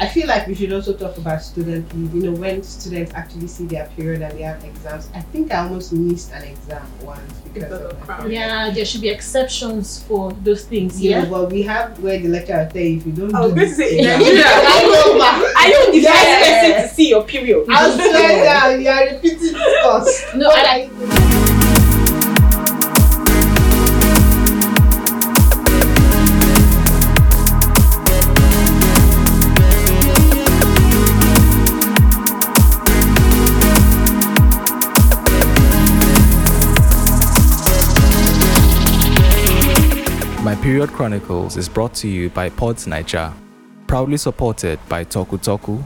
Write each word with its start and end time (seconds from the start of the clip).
I 0.00 0.06
feel 0.06 0.28
like 0.28 0.46
we 0.46 0.54
should 0.54 0.72
also 0.72 0.92
talk 0.96 1.18
about 1.18 1.42
student 1.42 1.92
leave. 1.96 2.14
You 2.14 2.30
know, 2.30 2.38
when 2.38 2.62
students 2.62 3.12
actually 3.14 3.48
see 3.48 3.66
their 3.66 3.86
period 3.96 4.22
and 4.22 4.32
they 4.38 4.42
have 4.42 4.62
exams. 4.62 5.08
I 5.12 5.20
think 5.20 5.52
I 5.52 5.64
almost 5.66 5.92
missed 5.92 6.30
an 6.32 6.44
exam 6.44 6.86
once 7.02 7.20
because, 7.52 7.68
Because 7.70 7.92
of 7.92 8.02
of 8.02 8.08
my 8.08 8.26
Yeah, 8.26 8.70
there 8.70 8.84
should 8.84 9.00
be 9.00 9.08
exceptions 9.08 10.02
for 10.04 10.30
those 10.44 10.64
things. 10.64 11.00
Yeah, 11.00 11.22
Yeah. 11.24 11.28
but 11.30 11.50
we 11.50 11.62
have 11.62 11.98
where 11.98 12.18
the 12.18 12.28
lecturer 12.28 12.70
say 12.72 12.94
if 12.94 13.06
you 13.06 13.12
don't 13.12 13.34
I 13.34 13.40
was 13.40 13.50
do 13.52 13.56
going 13.58 13.68
to 13.70 13.74
say, 13.74 13.98
in 13.98 14.04
Yeah. 14.04 14.18
Nigeria, 14.18 14.44
I 14.46 14.78
know, 14.86 15.18
ma. 15.18 15.28
are 15.58 15.68
you 15.68 16.00
the 16.00 16.08
first 16.08 16.38
person 16.46 16.70
to 16.82 16.88
see 16.94 17.08
your 17.10 17.24
period? 17.24 17.66
I 17.68 17.90
swear 17.90 18.44
down, 18.44 18.80
you 18.80 18.88
are 18.88 19.04
repeating 19.14 19.52
this 19.52 19.82
course. 19.82 20.24
No, 20.36 20.46
What 20.48 20.64
I- 20.64 20.84
are 20.84 21.17
My 40.48 40.54
Period 40.54 40.88
Chronicles 40.88 41.58
is 41.58 41.68
brought 41.68 41.92
to 41.96 42.08
you 42.08 42.30
by 42.30 42.48
Pods 42.48 42.86
Niger, 42.86 43.30
proudly 43.86 44.16
supported 44.16 44.80
by 44.88 45.04
Toku 45.04 45.36
Toku, 45.36 45.84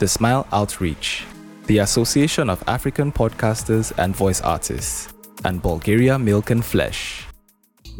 the 0.00 0.08
Smile 0.08 0.48
Outreach, 0.50 1.24
the 1.66 1.78
Association 1.78 2.50
of 2.50 2.60
African 2.66 3.12
Podcasters 3.12 3.92
and 3.98 4.16
Voice 4.16 4.40
Artists, 4.40 5.14
and 5.44 5.62
Bulgaria 5.62 6.18
Milk 6.18 6.50
and 6.50 6.64
Flesh. 6.64 7.24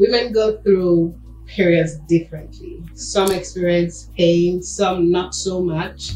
women 0.01 0.33
go 0.33 0.61
through 0.63 1.15
periods 1.47 2.01
differently. 2.09 2.83
Some 2.95 3.31
experience 3.31 4.11
pain, 4.17 4.65
some 4.65 5.13
not 5.13 5.33
so 5.33 5.63
much. 5.63 6.15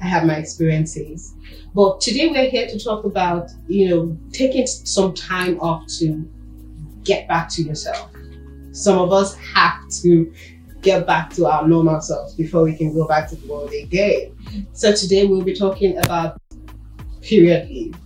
I 0.00 0.06
have 0.06 0.24
my 0.24 0.36
experiences. 0.36 1.34
But 1.74 2.00
today 2.00 2.28
we're 2.28 2.48
here 2.48 2.68
to 2.68 2.78
talk 2.78 3.02
about, 3.04 3.50
you 3.66 3.88
know, 3.88 4.16
taking 4.30 4.68
some 4.68 5.14
time 5.14 5.58
off 5.58 5.84
to 5.98 6.30
get 7.02 7.26
back 7.26 7.48
to 7.48 7.62
yourself. 7.64 8.12
Some 8.76 8.98
of 8.98 9.12
us 9.12 9.34
have 9.36 9.88
to 10.02 10.32
get 10.82 11.06
back 11.06 11.30
to 11.30 11.46
our 11.46 11.66
normal 11.66 12.00
selves 12.00 12.34
before 12.34 12.62
we 12.62 12.76
can 12.76 12.94
go 12.94 13.06
back 13.06 13.28
to 13.30 13.36
the 13.36 13.46
world 13.48 13.72
again. 13.72 14.36
So 14.72 14.94
today 14.94 15.26
we'll 15.26 15.42
be 15.42 15.54
talking 15.54 15.98
about 15.98 16.40
period 17.22 17.68
leave. 17.68 17.96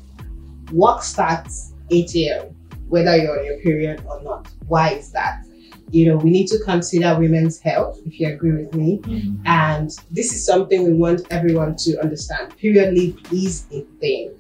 Work 0.73 1.03
starts 1.03 1.75
8 1.91 2.17
a.m 2.17 2.57
whether 2.91 3.17
you're 3.17 3.39
on 3.39 3.47
your 3.47 3.59
period 3.59 4.03
or 4.07 4.21
not. 4.23 4.49
Why 4.67 4.91
is 4.91 5.11
that? 5.13 5.45
You 5.91 6.07
know, 6.07 6.17
we 6.17 6.31
need 6.31 6.49
to 6.49 6.59
consider 6.65 7.19
women's 7.19 7.59
health, 7.59 8.01
if 8.05 8.21
you 8.21 8.29
agree 8.29 8.53
with 8.53 8.75
me. 8.75 8.99
Mm-hmm. 8.99 9.47
And 9.47 9.91
this 10.11 10.33
is 10.33 10.45
something 10.45 10.85
we 10.85 10.95
want 10.95 11.23
everyone 11.31 11.77
to 11.77 12.01
understand. 12.01 12.57
Period 12.57 12.95
leave 12.95 13.19
is 13.33 13.67
a 13.73 13.83
thing. 14.01 14.33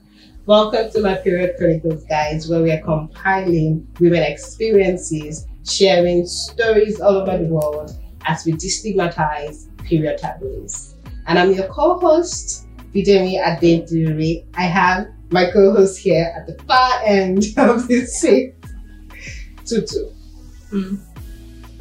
Welcome 0.47 0.91
to 0.91 1.01
my 1.01 1.15
Period 1.15 1.55
Chronicles, 1.59 2.05
guys, 2.05 2.49
where 2.49 2.61
we 2.61 2.73
are 2.73 2.81
compiling 2.81 3.87
women 4.01 4.23
experiences, 4.23 5.47
sharing 5.69 6.27
stories 6.27 7.01
all 7.01 7.17
over 7.17 7.39
the 7.39 7.45
world 7.45 7.93
as 8.27 8.45
we 8.45 8.53
destigmatize 8.53 9.69
period 9.85 10.19
taboos. 10.19 10.95
And 11.27 11.39
I'm 11.39 11.53
your 11.53 11.69
co-host, 11.69 12.67
Bidemi 12.95 13.39
Adedure. 13.41 14.45
I 14.55 14.63
have 14.63 15.09
my 15.31 15.51
co-host 15.51 15.99
here 15.99 16.33
at 16.37 16.47
the 16.47 16.63
far 16.65 17.01
end 17.05 17.45
of 17.57 17.89
this 17.89 18.21
seat, 18.21 18.55
Tutu. 19.65 20.11
Mm. 20.73 21.01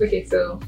Okay, 0.01 0.25
so 0.25 0.59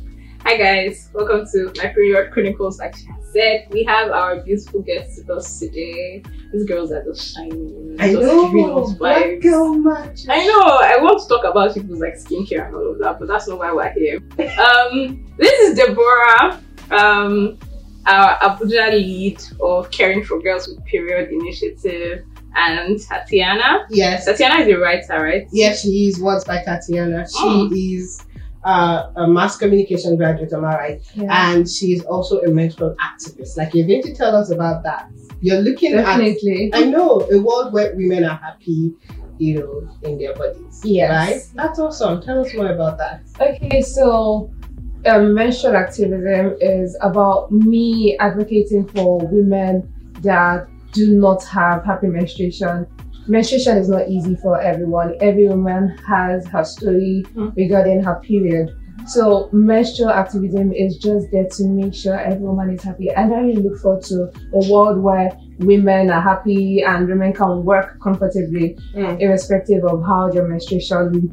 hi 0.51 0.57
guys, 0.57 1.09
welcome 1.13 1.45
to 1.49 1.71
my 1.77 1.87
period 1.93 2.29
chronicles. 2.33 2.77
Like 2.77 2.93
she 2.97 3.07
said, 3.31 3.67
we 3.71 3.85
have 3.85 4.11
our 4.11 4.41
beautiful 4.41 4.81
guests 4.81 5.17
with 5.17 5.29
us 5.29 5.59
today. 5.59 6.21
These 6.51 6.65
girls 6.65 6.91
are 6.91 7.01
just 7.05 7.33
shining. 7.33 7.95
I 7.97 8.11
just 8.11 8.21
know, 8.21 8.93
black 8.99 9.39
girl 9.39 9.73
magic. 9.75 10.29
I 10.29 10.45
know. 10.45 10.59
I 10.59 10.97
want 11.01 11.21
to 11.21 11.27
talk 11.29 11.45
about 11.45 11.73
people's 11.73 12.01
like 12.01 12.15
skincare 12.15 12.67
and 12.67 12.75
all 12.75 12.91
of 12.91 12.99
that, 12.99 13.17
but 13.17 13.29
that's 13.29 13.47
not 13.47 13.59
why 13.59 13.71
we're 13.71 13.93
here. 13.93 14.17
Um, 14.59 15.25
this 15.37 15.57
is 15.69 15.77
Deborah, 15.77 16.61
um, 16.91 17.57
our 18.07 18.37
Abuja 18.39 18.91
lead 18.91 19.41
of 19.61 19.89
Caring 19.91 20.21
for 20.21 20.41
Girls 20.41 20.67
with 20.67 20.83
Period 20.83 21.31
Initiative, 21.31 22.25
and 22.57 22.99
Tatiana. 22.99 23.85
Yes, 23.89 24.25
Tatiana 24.25 24.65
is 24.65 24.67
a 24.67 24.77
writer, 24.77 25.23
right? 25.23 25.47
yes, 25.53 25.83
she 25.83 26.09
is 26.09 26.19
Words 26.19 26.43
by 26.43 26.61
Tatiana. 26.61 27.25
She 27.25 27.37
Oh. 27.39 27.69
is 27.71 28.25
uh, 28.63 29.11
a 29.15 29.27
mass 29.27 29.57
communication 29.57 30.15
graduate, 30.15 30.53
am 30.53 30.65
I 30.65 30.75
right? 30.75 31.01
And 31.17 31.69
she 31.69 31.93
is 31.93 32.03
also 32.05 32.39
a 32.41 32.49
menstrual 32.49 32.95
activist. 33.01 33.57
Like 33.57 33.73
you're 33.73 33.87
going 33.87 34.03
to 34.03 34.13
tell 34.13 34.35
us 34.35 34.51
about 34.51 34.83
that. 34.83 35.09
You're 35.41 35.61
looking 35.61 35.93
Definitely. 35.93 36.71
at 36.71 36.79
I 36.79 36.83
know 36.85 37.27
a 37.31 37.39
world 37.39 37.73
where 37.73 37.95
women 37.95 38.23
are 38.23 38.37
happy, 38.37 38.93
you 39.39 39.59
know, 39.59 39.97
in 40.03 40.19
their 40.19 40.35
bodies. 40.35 40.81
Yes. 40.83 41.09
Right? 41.09 41.41
That's 41.55 41.79
awesome. 41.79 42.21
Tell 42.21 42.45
us 42.45 42.53
more 42.53 42.71
about 42.71 42.99
that. 42.99 43.23
Okay, 43.39 43.81
so 43.81 44.51
um, 45.07 45.33
menstrual 45.33 45.75
activism 45.75 46.55
is 46.61 46.95
about 47.01 47.51
me 47.51 48.17
advocating 48.19 48.87
for 48.89 49.25
women 49.27 49.91
that 50.21 50.67
do 50.91 51.15
not 51.15 51.43
have 51.45 51.83
happy 51.83 52.07
menstruation. 52.07 52.85
Menstruation 53.31 53.77
is 53.77 53.87
not 53.87 54.09
easy 54.09 54.35
for 54.35 54.59
everyone. 54.59 55.15
Every 55.21 55.47
woman 55.47 55.95
has 56.05 56.45
her 56.47 56.65
story 56.65 57.23
Mm. 57.35 57.55
regarding 57.55 58.03
her 58.03 58.19
period. 58.21 58.71
So 59.07 59.47
menstrual 59.53 60.09
activism 60.09 60.73
is 60.73 60.97
just 60.97 61.31
there 61.31 61.47
to 61.57 61.63
make 61.69 61.93
sure 61.93 62.19
every 62.19 62.43
woman 62.45 62.71
is 62.75 62.83
happy. 62.83 63.09
And 63.09 63.33
I 63.33 63.39
really 63.39 63.61
look 63.63 63.77
forward 63.79 64.03
to 64.11 64.29
a 64.53 64.69
world 64.71 65.01
where 65.01 65.31
women 65.59 66.09
are 66.11 66.19
happy 66.21 66.83
and 66.83 67.07
women 67.07 67.31
can 67.31 67.63
work 67.63 67.97
comfortably 68.03 68.77
Mm. 68.95 69.21
irrespective 69.21 69.85
of 69.85 70.03
how 70.03 70.29
their 70.29 70.45
menstruation 70.47 71.31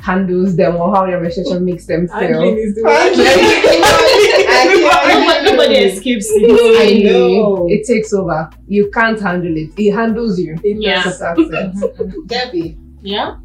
handles 0.00 0.56
them 0.56 0.76
or 0.76 0.90
how 0.94 1.04
their 1.04 1.20
menstruation 1.20 1.64
makes 1.66 1.84
them 1.86 2.08
feel. 2.08 2.40
Handling 4.56 4.84
is 4.84 5.14
Nobody, 5.14 5.50
nobody 5.50 5.74
escapes 5.76 6.26
it. 6.30 6.50
I 6.80 7.02
know. 7.02 7.66
It 7.68 7.86
takes 7.86 8.12
over. 8.12 8.50
You 8.66 8.90
can't 8.90 9.20
handle 9.20 9.56
it. 9.56 9.70
It 9.76 9.92
handles 9.92 10.38
you. 10.38 10.56
Yeah. 10.64 11.02
So. 11.10 11.34
Debbie, 12.26 12.76
Yeah. 13.02 13.36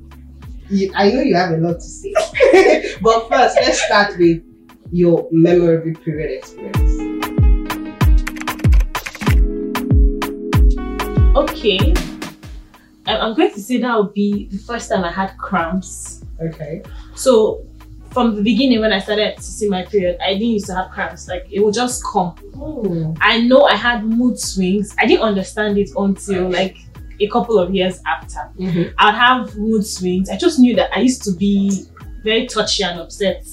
you, 0.69 0.91
I 0.95 1.09
know 1.11 1.21
you 1.21 1.35
have 1.35 1.51
a 1.51 1.57
lot 1.57 1.75
to 1.75 1.81
say. 1.81 2.13
but 3.01 3.27
first, 3.29 3.55
let's 3.61 3.81
start 3.83 4.17
with 4.17 4.41
your 4.91 5.27
memorable 5.31 5.99
period 6.01 6.37
experience. 6.39 6.97
Okay. 11.35 11.93
I- 13.07 13.17
I'm 13.17 13.35
going 13.35 13.51
to 13.53 13.59
say 13.61 13.77
that 13.79 13.97
would 13.97 14.13
be 14.13 14.47
the 14.47 14.57
first 14.57 14.89
time 14.89 15.03
I 15.03 15.11
had 15.11 15.37
cramps. 15.37 16.23
Okay. 16.41 16.83
So 17.15 17.65
from 18.11 18.35
the 18.35 18.41
beginning 18.41 18.81
when 18.81 18.91
I 18.91 18.99
started 18.99 19.37
to 19.37 19.43
see 19.43 19.67
my 19.69 19.83
period, 19.85 20.17
I 20.21 20.33
didn't 20.33 20.47
used 20.49 20.65
to 20.67 20.75
have 20.75 20.91
cramps. 20.91 21.27
Like 21.27 21.47
it 21.51 21.59
would 21.63 21.73
just 21.73 22.03
come. 22.03 22.35
Oh. 22.55 23.15
I 23.21 23.41
know 23.41 23.63
I 23.63 23.75
had 23.75 24.03
mood 24.03 24.37
swings. 24.39 24.93
I 24.99 25.05
didn't 25.05 25.23
understand 25.23 25.77
it 25.77 25.89
until 25.95 26.49
like 26.49 26.77
a 27.19 27.27
couple 27.27 27.57
of 27.59 27.73
years 27.73 27.99
after. 28.07 28.49
Mhm. 28.59 28.93
I'd 28.97 29.15
have 29.15 29.55
mood 29.57 29.85
swings. 29.85 30.29
I 30.29 30.37
just 30.37 30.59
knew 30.59 30.75
that 30.75 30.89
I 30.95 31.01
used 31.01 31.23
to 31.23 31.31
be 31.31 31.83
very 32.23 32.47
touchy 32.47 32.83
and 32.83 32.99
upset. 32.99 33.45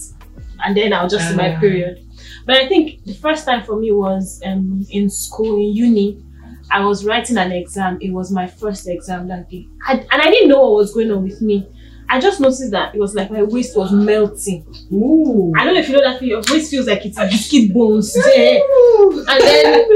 And 0.65 0.77
then 0.77 0.93
I'll 0.93 1.09
just 1.09 1.29
see 1.29 1.37
my 1.37 1.55
Ah. 1.55 1.61
period. 1.61 2.01
But 2.45 2.57
I 2.57 2.67
think 2.69 3.05
the 3.05 3.15
first 3.15 3.45
time 3.45 3.63
for 3.65 3.79
me 3.79 3.93
was 3.93 4.41
um, 4.45 4.85
in 4.91 5.09
school, 5.11 5.57
in 5.57 5.75
uni. 5.75 6.25
I 6.71 6.85
was 6.85 7.05
writing 7.05 7.39
an 7.39 7.53
exam. 7.53 7.97
It 8.01 8.11
was 8.13 8.31
my 8.31 8.47
first 8.47 8.89
exam 8.89 9.29
that 9.29 9.49
day. 9.49 9.67
I, 9.87 9.95
and 9.95 10.23
I 10.23 10.31
didn't 10.31 10.49
know 10.49 10.61
what 10.63 10.73
was 10.75 10.93
going 10.95 11.11
on 11.11 11.23
with 11.23 11.41
me. 11.41 11.67
I 12.11 12.21
just 12.21 12.41
noticed 12.41 12.71
that 12.71 12.95
it 12.95 12.99
was 13.01 13.15
like 13.15 13.31
my 13.31 13.43
waist 13.43 13.77
was 13.77 13.93
melting. 13.93 14.65
Ooh. 14.93 15.53
I 15.57 15.65
don't 15.65 15.75
know 15.75 15.81
if 15.81 15.89
you 15.89 15.97
know 15.97 16.03
that 16.03 16.19
feeling. 16.21 16.43
Your 16.43 16.43
waist 16.57 16.71
feels 16.71 16.87
like 16.87 17.05
it's 17.05 17.19
biscuit 17.19 17.73
bones 17.75 18.13
there. 18.25 18.61
And 19.29 19.41
then 19.43 19.87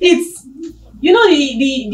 it's 0.00 0.46
you 1.00 1.12
know 1.12 1.28
the 1.28 1.36
the, 1.58 1.88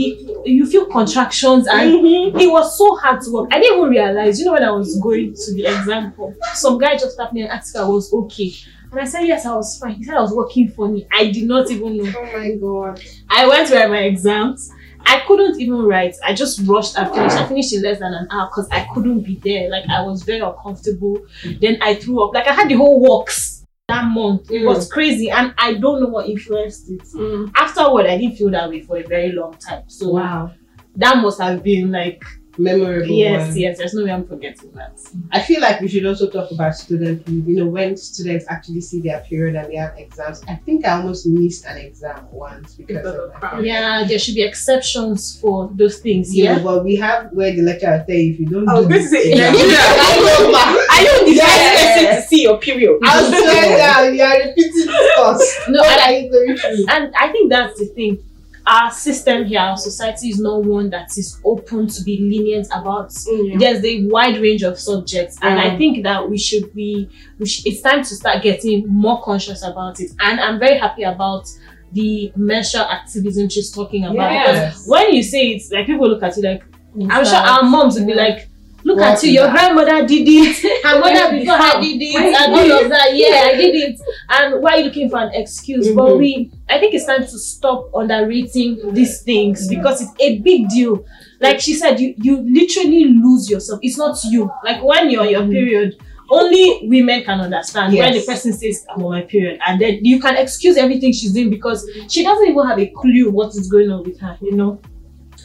the 0.45 0.51
you 0.51 0.67
feel 0.67 0.87
contractions 0.87 1.67
and 1.69 1.93
Mhm. 1.93 2.41
it 2.41 2.47
was 2.51 2.77
so 2.77 2.97
hard 2.97 3.21
to 3.23 3.31
work. 3.33 3.49
I 3.53 3.61
didn't 3.61 3.79
even 3.79 3.91
realize, 3.91 4.39
you 4.39 4.47
know, 4.47 4.53
when 4.53 4.65
I 4.65 4.71
was 4.71 4.99
going 5.01 5.35
to 5.35 5.55
the 5.55 5.67
exam 5.67 6.13
hall, 6.13 6.35
some 6.55 6.79
guy 6.79 6.97
just 6.97 7.17
tapped 7.17 7.33
me 7.35 7.43
and 7.43 7.51
asked 7.51 7.75
if 7.77 7.81
I 7.83 7.85
was 7.89 8.13
okay. 8.13 8.51
And 8.91 9.01
I 9.01 9.05
said, 9.05 9.23
Yes, 9.27 9.45
I 9.45 9.55
was 9.55 9.79
fine. 9.79 9.95
He 9.97 10.05
said 10.05 10.15
I 10.15 10.21
was 10.21 10.33
working 10.33 10.69
funny. 10.69 11.07
I 11.13 11.31
did 11.31 11.45
not 11.45 11.71
even 11.71 11.99
know. 11.99 12.13
Oh 12.17 12.39
my 12.39 12.55
god. 12.57 13.01
I 13.29 13.47
went 13.47 13.69
to 13.69 13.89
my 13.89 13.99
exams. 14.05 14.71
I 15.07 15.21
couldn't 15.27 15.61
even 15.61 15.83
write. 15.83 16.17
I 16.25 16.35
just 16.35 16.61
rushed 16.67 16.97
and 16.99 17.13
finished. 17.15 17.37
I 17.37 17.47
finished 17.47 17.73
in 17.73 17.83
less 17.83 17.99
than 17.99 18.13
an 18.15 18.29
hour 18.31 18.49
because 18.49 18.69
I 18.71 18.87
couldn't 18.95 19.21
be 19.21 19.37
there. 19.45 19.71
Like 19.71 19.85
I 19.89 20.03
was 20.03 20.23
very 20.23 20.41
uncomfortable. 20.41 21.19
Then 21.61 21.79
I 21.83 21.95
threw 21.95 22.23
up. 22.25 22.35
Like 22.35 22.47
I 22.49 22.53
had 22.53 22.69
the 22.69 22.75
whole 22.75 23.01
works 23.01 23.65
that 23.89 24.05
month. 24.07 24.51
It 24.51 24.65
was 24.65 24.91
crazy. 24.91 25.31
And 25.31 25.55
I 25.59 25.75
don't 25.75 26.01
know 26.03 26.09
what 26.09 26.29
influenced 26.29 26.91
it. 26.91 27.03
Mm. 27.15 27.53
Afterward, 27.55 28.07
I 28.07 28.17
didn't 28.19 28.37
feel 28.37 28.51
that 28.51 28.69
way 28.69 28.81
for 28.81 28.97
a 28.99 29.03
very 29.03 29.33
long 29.33 29.55
time. 29.59 29.85
So 29.89 30.11
Wow. 30.11 30.53
that 30.97 31.17
must 31.19 31.41
have 31.41 31.63
been 31.63 31.91
like 31.93 32.23
memorable 32.59 33.07
Yes, 33.15 33.49
one. 33.49 33.57
yes. 33.59 33.79
There's 33.79 33.95
no 33.95 34.05
way 34.05 34.11
I'm 34.13 34.27
forgetting 34.27 34.71
that. 34.73 34.99
I 35.33 35.41
feel 35.41 35.61
like 35.61 35.81
we 35.81 35.89
should 35.89 36.07
also 36.07 36.29
talk 36.31 36.51
about 36.51 36.75
student 36.77 37.27
leave. 37.29 37.49
You 37.49 37.57
know, 37.57 37.67
when 37.67 37.97
students 37.97 38.45
actually 38.49 38.81
see 38.81 39.01
their 39.01 39.21
period 39.21 39.57
and 39.57 39.71
they 39.71 39.77
have 39.77 39.95
exams. 39.99 40.43
I 40.49 40.57
think 40.57 40.87
I 40.87 40.93
almost 40.99 41.27
missed 41.27 41.65
an 41.67 41.79
exam 41.79 42.27
once 42.31 42.75
because, 42.75 42.97
Because 42.99 43.15
of 43.15 43.21
of 43.25 43.33
my 43.35 43.39
crowd. 43.41 43.51
period. 43.53 43.67
Yeah, 43.67 44.05
there 44.07 44.19
should 44.19 44.35
be 44.35 44.43
exceptions 44.43 45.39
for 45.41 45.71
those 45.75 45.99
things. 45.99 46.35
Yeah, 46.35 46.57
Yeah. 46.57 46.63
but 46.63 46.85
we 46.85 46.97
have 46.97 47.33
where 47.33 47.53
the 47.53 47.63
lecturer 47.63 48.05
say 48.09 48.29
if 48.29 48.41
you 48.41 48.47
don't 48.47 48.69
I 48.69 48.75
was 48.75 48.87
do 48.87 48.93
going 48.93 49.03
to 49.05 49.09
this 49.11 49.23
say, 49.25 49.33
exam, 49.33 49.53
Nigeria. 49.53 49.77
I 49.79 50.13
know, 50.25 50.51
ma. 50.53 50.65
Are 50.95 51.03
you 51.03 51.15
the 51.27 51.37
Yeah. 51.37 51.47
first 51.47 51.85
person 51.85 52.17
to 52.17 52.23
see 52.29 52.43
your 52.43 52.59
period? 52.59 52.99
I 53.03 53.23
swear 53.29 53.79
down, 53.85 54.15
you 54.15 54.23
are 54.23 54.39
repeating 54.49 54.87
this 54.87 55.15
course. 55.17 55.59
No, 55.69 55.81
What 55.81 56.01
and 56.01 56.01
are 56.01 56.13
you? 56.13 56.87
And 56.91 57.15
I 57.17 57.29
think 57.33 57.51
that's 57.51 57.79
the 57.79 57.87
thing. 57.87 58.19
Our 58.67 58.91
system 58.91 59.45
here, 59.45 59.61
our 59.61 59.77
society 59.77 60.29
is 60.29 60.41
not 60.41 60.65
one 60.65 60.89
that 60.91 61.17
is 61.19 61.39
open 61.45 61.87
to 61.87 62.03
be 62.03 62.19
lenient 62.21 62.67
about. 62.75 63.13
Yeah. 63.27 63.57
There's 63.59 63.85
a 63.85 64.07
wide 64.07 64.39
range 64.41 64.63
of 64.63 64.79
subjects, 64.79 65.37
and 65.43 65.59
I 65.59 65.71
Mm. 65.71 65.79
think 65.79 66.03
that 66.05 66.29
we 66.31 66.39
should 66.39 66.73
be. 66.75 67.09
We 67.39 67.47
sh- 67.47 67.63
it's 67.67 67.83
time 67.83 68.03
to 68.03 68.15
start 68.15 68.43
getting 68.43 68.87
more 68.89 69.21
conscious 69.23 69.63
about 69.63 70.01
it. 70.01 70.13
And 70.21 70.41
I'm 70.41 70.59
very 70.59 70.79
happy 70.79 71.03
about 71.03 71.47
the 71.93 72.33
menstrual 72.37 72.85
activism 72.85 73.49
she's 73.51 73.71
talking 73.71 74.05
about. 74.05 74.31
Because 74.31 74.87
when 74.87 75.13
you 75.15 75.23
say 75.23 75.49
it, 75.49 75.63
like 75.71 75.87
people 75.87 76.09
look 76.09 76.23
at 76.23 76.37
you 76.37 76.43
like, 76.43 76.65
I'm 77.11 77.25
sure 77.25 77.35
our 77.35 77.63
moms 77.65 77.97
would 77.97 78.07
be 78.07 78.15
like, 78.15 78.49
look 78.85 78.99
What 78.99 79.17
at 79.19 79.23
you, 79.23 79.31
your 79.33 79.47
that? 79.47 79.53
grandmother 79.75 80.07
did 80.07 80.27
it, 80.29 80.85
her 80.85 80.99
mother 81.01 81.15
Why 81.15 81.39
before 81.41 81.57
her 81.57 81.81
did 81.81 81.99
it, 82.03 82.17
and 82.17 82.53
all 82.55 82.85
of 82.85 82.91
that. 82.91 83.15
Yeah, 83.15 83.49
I 83.53 83.57
did 83.57 83.75
it. 83.75 84.01
And 84.31 84.63
why 84.63 84.73
are 84.75 84.79
you 84.79 84.85
looking 84.87 85.11
for 85.11 85.19
an 85.19 85.31
excuse? 85.35 85.89
But 85.95 86.11
Mhm. 86.13 86.19
we, 86.19 86.51
I 86.69 86.79
think 86.79 86.95
it's 86.95 87.05
time 87.07 87.23
to 87.23 87.39
stop 87.39 87.91
underrating 87.95 88.79
these 88.95 89.23
things 89.23 89.69
because 89.69 90.03
it's 90.03 90.13
a 90.21 90.39
big 90.39 90.69
deal. 90.69 91.05
Like 91.41 91.61
she 91.61 91.75
said, 91.75 91.99
you 92.01 92.15
you 92.19 92.37
literally 92.43 93.05
lose 93.05 93.51
yourself. 93.51 93.81
It's 93.83 93.99
not 93.99 94.17
you. 94.31 94.51
Like 94.65 94.83
when 94.83 95.11
you're 95.11 95.23
on 95.23 95.31
your 95.31 95.47
period. 95.47 95.97
Only 96.31 96.89
women 96.89 97.23
can 97.23 97.39
understand 97.39 97.93
when 97.95 98.15
the 98.15 98.23
person 98.23 98.55
says 98.55 98.87
I'm 98.89 99.03
on 99.05 99.11
my 99.11 99.21
period, 99.23 99.61
and 99.67 99.79
then 99.79 99.99
you 100.03 100.19
can 100.19 100.37
excuse 100.39 100.79
everything 100.79 101.13
she's 101.13 101.35
doing 101.35 101.51
because 101.51 101.87
she 102.09 102.25
doesn't 102.25 102.49
even 102.49 102.67
have 102.67 102.79
a 102.79 102.87
clue 102.87 103.31
what 103.31 103.51
is 103.51 103.69
going 103.71 103.91
on 103.91 104.05
with 104.05 104.19
her. 104.21 104.39
You 104.41 104.53
know? 104.57 104.81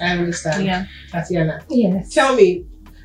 I 0.01 0.11
understand. 0.17 0.63
Yeah. 0.65 0.85
Tatiana, 1.11 1.65
Yes. 1.69 2.13
tell 2.13 2.33
me, 2.33 2.63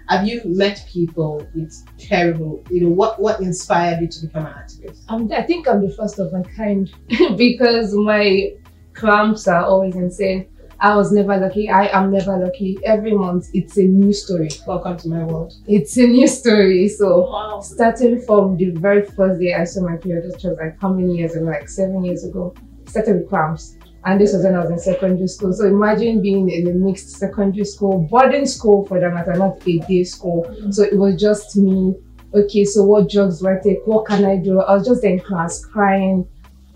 have 0.08 0.26
you 0.26 0.42
met 0.44 0.84
people 0.88 1.46
with 1.54 1.72
terrible, 1.98 2.62
you 2.70 2.82
know, 2.82 2.90
what, 2.90 3.20
what 3.20 3.40
inspired 3.40 4.00
you 4.00 4.08
to 4.08 4.26
become 4.26 4.46
an 4.46 4.52
activist? 4.52 5.00
Um, 5.08 5.30
I 5.32 5.42
think 5.42 5.66
I'm 5.68 5.86
the 5.86 5.94
first 5.94 6.18
of 6.18 6.32
my 6.32 6.42
kind 6.42 6.92
because 7.36 7.94
my 7.94 8.52
cramps 8.92 9.48
are 9.48 9.64
always 9.64 9.96
insane. 9.96 10.46
I 10.80 10.94
was 10.96 11.12
never 11.12 11.36
lucky. 11.38 11.70
I 11.70 11.86
am 11.98 12.10
never 12.12 12.36
lucky. 12.36 12.78
Every 12.84 13.12
month, 13.14 13.48
it's 13.54 13.78
a 13.78 13.84
new 13.84 14.12
story. 14.12 14.50
Welcome 14.66 14.98
to 14.98 15.08
my 15.08 15.24
world. 15.24 15.54
It's 15.66 15.96
a 15.96 16.06
new 16.06 16.26
story. 16.26 16.88
So, 16.88 17.30
Wow. 17.30 17.60
starting 17.60 18.20
from 18.20 18.56
the 18.58 18.70
very 18.70 19.02
first 19.06 19.40
day 19.40 19.54
I 19.54 19.64
saw 19.64 19.82
my 19.82 19.96
period, 19.96 20.30
which 20.30 20.42
was 20.44 20.58
like 20.58 20.78
how 20.80 20.92
many 20.92 21.16
years 21.16 21.36
ago? 21.36 21.46
Like 21.46 21.68
seven 21.68 22.04
years 22.04 22.24
ago. 22.24 22.54
Started 22.86 23.14
with 23.20 23.28
cramps. 23.30 23.76
And 24.06 24.20
this 24.20 24.34
was 24.34 24.44
when 24.44 24.54
I 24.54 24.60
was 24.60 24.70
in 24.70 24.78
secondary 24.78 25.28
school. 25.28 25.52
So 25.54 25.66
imagine 25.66 26.20
being 26.20 26.50
in 26.50 26.68
a 26.68 26.72
mixed 26.72 27.10
secondary 27.10 27.64
school, 27.64 28.06
boarding 28.10 28.44
school 28.44 28.84
for 28.86 29.00
that 29.00 29.14
matter, 29.14 29.32
not 29.34 29.66
a 29.66 29.78
day 29.78 30.04
school. 30.04 30.44
So 30.70 30.82
it 30.82 30.98
was 30.98 31.18
just 31.18 31.56
me. 31.56 31.94
Okay, 32.34 32.64
so 32.64 32.82
what 32.84 33.08
drugs 33.08 33.40
do 33.40 33.48
I 33.48 33.58
take? 33.62 33.78
What 33.86 34.06
can 34.06 34.24
I 34.24 34.36
do? 34.36 34.60
I 34.60 34.74
was 34.74 34.86
just 34.86 35.04
in 35.04 35.20
class 35.20 35.64
crying, 35.64 36.28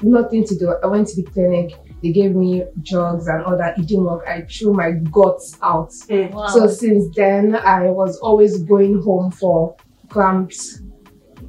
nothing 0.03 0.45
to 0.45 0.57
do. 0.57 0.75
I 0.83 0.87
went 0.87 1.09
to 1.09 1.23
the 1.23 1.29
clinic. 1.31 1.75
They 2.03 2.13
gave 2.13 2.35
me 2.35 2.65
drugs 2.83 3.27
and 3.27 3.45
all 3.45 3.59
that. 3.59 3.77
It 3.77 3.87
didn't 3.87 4.05
work. 4.05 4.25
I 4.27 4.43
threw 4.43 4.73
my 4.73 4.93
guts 4.93 5.59
out. 5.63 5.93
Wow. 6.09 6.47
So 6.47 6.67
since 6.69 7.15
then, 7.15 7.57
I 7.57 7.91
was 7.91 8.19
always 8.19 8.63
going 8.63 9.03
home 9.03 9.33
for 9.33 9.77
cramps, 10.09 10.81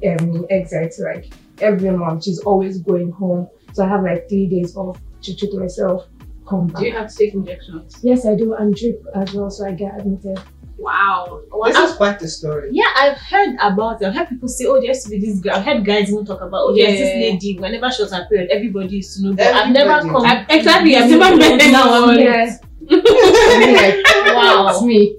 um, 0.04 0.44
anxiety. 0.50 1.02
Like 1.02 1.32
every 1.60 1.90
month, 1.90 2.24
she's 2.24 2.40
always 2.40 2.80
going 2.80 3.12
home. 3.12 3.48
So 3.72 3.84
I 3.84 3.88
have 3.88 4.02
like 4.02 4.28
three 4.28 4.46
days 4.46 4.76
off 4.76 5.00
to 5.22 5.36
treat 5.36 5.54
myself. 5.54 6.06
Come 6.48 6.68
Do 6.68 6.84
you 6.84 6.92
have 6.92 7.10
to 7.10 7.16
take 7.16 7.34
injections? 7.34 7.98
Yes, 8.02 8.26
I 8.26 8.34
do, 8.34 8.54
and 8.54 8.74
drip 8.74 9.02
as 9.14 9.32
well. 9.34 9.50
So 9.50 9.66
I 9.66 9.72
get 9.72 9.98
admitted. 10.00 10.40
Wow. 10.78 11.42
This 11.66 11.76
is 11.76 11.94
quite 11.96 12.18
the 12.18 12.26
story. 12.26 12.70
Yeah, 12.72 12.86
I've 12.96 13.18
heard 13.18 13.54
about 13.60 14.00
it. 14.02 14.06
I've 14.08 14.14
heard 14.16 14.28
people 14.30 14.48
say, 14.48 14.64
oh, 14.66 14.74
there 14.80 14.86
used 14.86 15.04
to 15.04 15.10
be 15.10 15.20
this 15.20 15.38
girl. 15.38 15.54
I've 15.56 15.64
heard 15.64 15.84
guys 15.84 16.10
even 16.10 16.24
talk 16.24 16.40
about, 16.40 16.60
oh, 16.62 16.74
there's 16.74 16.98
this 16.98 17.14
lady. 17.14 17.58
Whenever 17.58 17.90
she 17.92 18.02
was 18.02 18.12
her 18.12 18.26
period, 18.30 18.50
everybody 18.50 18.96
used 18.96 19.16
to 19.18 19.24
know. 19.24 19.32
that. 19.34 19.54
I've 19.54 19.72
never 19.72 20.00
come. 20.08 20.24
I've- 20.24 20.46
exactly, 20.48 20.96
I've 20.96 21.10
never 21.10 21.36
met 21.36 21.70
Now, 21.70 22.08
anyone. 22.08 22.18
Yeah, 22.18 22.56
Like, 22.90 24.04
Wow. 24.34 24.68
it's 24.70 24.82
me. 24.82 25.18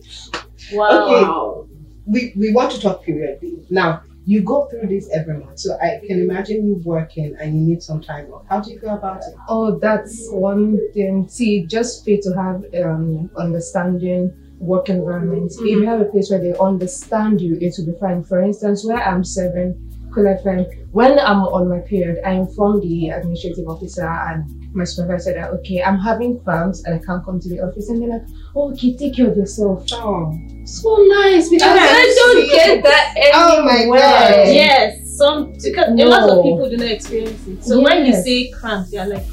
Wow. 0.73 1.65
Okay. 1.67 1.69
We, 2.07 2.33
we 2.35 2.51
want 2.53 2.71
to 2.71 2.81
talk 2.81 3.03
period 3.03 3.39
leave. 3.41 3.69
Now, 3.69 4.01
you 4.31 4.41
go 4.41 4.65
through 4.67 4.87
this 4.87 5.09
every 5.11 5.37
month. 5.37 5.59
So 5.59 5.77
I 5.81 5.99
can 6.07 6.21
imagine 6.21 6.65
you 6.65 6.75
working 6.85 7.35
and 7.39 7.53
you 7.53 7.61
need 7.69 7.83
some 7.83 8.01
time 8.01 8.31
off. 8.31 8.43
How 8.47 8.61
do 8.61 8.71
you 8.71 8.79
go 8.79 8.95
about 8.95 9.17
it? 9.27 9.35
Oh, 9.49 9.77
that's 9.77 10.29
one 10.31 10.79
thing. 10.93 11.27
See, 11.27 11.65
just 11.65 12.05
pay 12.05 12.17
to 12.21 12.31
have 12.41 12.63
um 12.83 13.29
understanding 13.35 14.33
work 14.59 14.87
environment. 14.89 15.51
If 15.59 15.65
you 15.65 15.85
have 15.85 15.99
a 15.99 16.05
place 16.05 16.29
where 16.29 16.39
they 16.39 16.53
understand 16.57 17.41
you, 17.41 17.57
it 17.59 17.73
will 17.77 17.87
be 17.91 17.99
fine. 17.99 18.23
For 18.23 18.41
instance, 18.41 18.85
where 18.85 19.03
I'm 19.03 19.25
serving 19.25 19.90
Cool 20.13 20.25
FM, 20.25 20.65
when 20.91 21.17
I'm 21.19 21.39
on 21.43 21.69
my 21.69 21.79
period, 21.79 22.17
I 22.25 22.31
inform 22.33 22.81
the 22.81 23.09
administrative 23.09 23.65
officer 23.67 24.05
and 24.05 24.43
my 24.73 24.83
supervisor 24.83 25.33
that 25.33 25.51
okay, 25.51 25.81
I'm 25.81 25.97
having 25.97 26.39
cramps 26.41 26.83
and 26.83 26.95
I 26.95 26.99
can't 26.99 27.23
come 27.23 27.39
to 27.39 27.49
the 27.49 27.61
office, 27.61 27.87
and 27.89 28.01
they're 28.01 28.09
like, 28.09 28.23
oh, 28.55 28.71
okay, 28.73 28.95
take 28.97 29.15
care 29.15 29.29
of 29.29 29.37
yourself. 29.37 29.85
Oh, 29.93 30.37
So 30.65 30.95
nice 31.21 31.49
because 31.49 31.61
Yes. 31.75 31.97
I 31.97 32.15
don't 32.17 32.49
get 32.49 32.83
that 32.83 33.31
Oh 33.33 33.63
my 33.63 33.77
anywhere. 33.79 33.99
God. 33.99 34.47
Yes, 34.53 35.17
some 35.17 35.53
because 35.53 35.87
a 35.87 36.05
lot 36.05 36.29
of 36.29 36.43
people 36.43 36.69
do 36.69 36.77
not 36.77 36.87
experience 36.87 37.47
it. 37.47 37.63
So 37.63 37.81
when 37.81 38.05
you 38.05 38.13
say 38.13 38.51
cramps, 38.51 38.91
you're 38.91 39.05
like, 39.05 39.23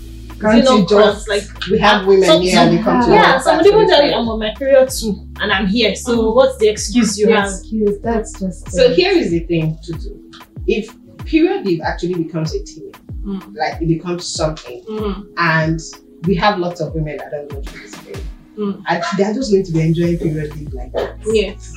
Can't 0.41 0.59
is 0.59 0.65
it 0.65 0.73
you 0.73 0.79
not 0.81 0.89
cramps? 0.89 1.17
just 1.27 1.29
Like 1.29 1.67
we 1.71 1.79
have 1.81 2.07
women 2.07 2.25
Some- 2.29 2.43
here 2.43 2.59
and 2.59 2.79
they 2.79 2.83
come 2.83 2.99
to 2.99 3.03
some- 3.05 3.13
yeah, 3.15 3.35
work. 3.35 3.43
somebody 3.43 3.71
will 3.71 3.81
That's 3.81 3.91
tell 3.99 4.07
you 4.09 4.15
I'm 4.15 4.29
on 4.29 4.39
my 4.39 4.55
period 4.57 4.89
too, 4.91 5.27
and 5.41 5.51
I'm 5.53 5.67
here. 5.67 5.95
So 5.97 6.13
oh. 6.29 6.33
what's 6.35 6.57
the 6.59 6.69
excuse 6.69 7.19
you 7.19 7.29
have? 7.35 7.49
excuse? 7.51 7.99
That's 8.01 8.39
just 8.39 8.71
So 8.71 8.83
it. 8.85 8.95
here 8.95 9.11
is 9.13 9.31
the 9.31 9.41
thing 9.41 9.77
to 9.85 9.93
do. 9.95 10.25
If 10.69 10.95
period 11.25 11.67
leave 11.67 11.81
actually 11.81 12.15
becomes 12.15 12.55
a 12.55 12.61
thing, 12.61 12.93
Mm. 13.25 13.57
like 13.57 13.83
it 13.83 13.89
becomes 13.89 14.27
something, 14.27 14.83
Mm. 14.89 15.27
and 15.37 15.81
we 16.27 16.35
have 16.37 16.59
lots 16.59 16.81
of 16.81 16.95
women 16.95 17.17
that 17.17 17.31
don't 17.31 17.53
want 17.53 17.67
to 17.67 17.73
thing, 17.73 18.23
Mm. 18.57 18.83
and 18.89 19.03
they're 19.17 19.35
just 19.35 19.51
going 19.51 19.65
to 19.65 19.73
be 19.73 19.81
enjoying 19.81 20.19
period 20.19 20.55
leave 20.57 20.73
like 20.73 20.93
that. 20.93 21.17
Yes. 21.27 21.75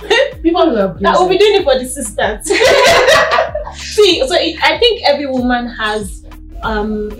people 0.42 0.62
abuse 0.62 1.00
That 1.02 1.18
will 1.18 1.28
be 1.28 1.38
doing 1.38 1.60
it 1.60 1.64
for 1.64 1.78
the 1.78 1.86
sisters. 1.86 2.46
See, 3.76 4.26
so 4.26 4.34
it, 4.34 4.56
I 4.62 4.78
think 4.78 5.02
every 5.04 5.26
woman 5.26 5.66
has 5.68 6.24
um 6.62 7.10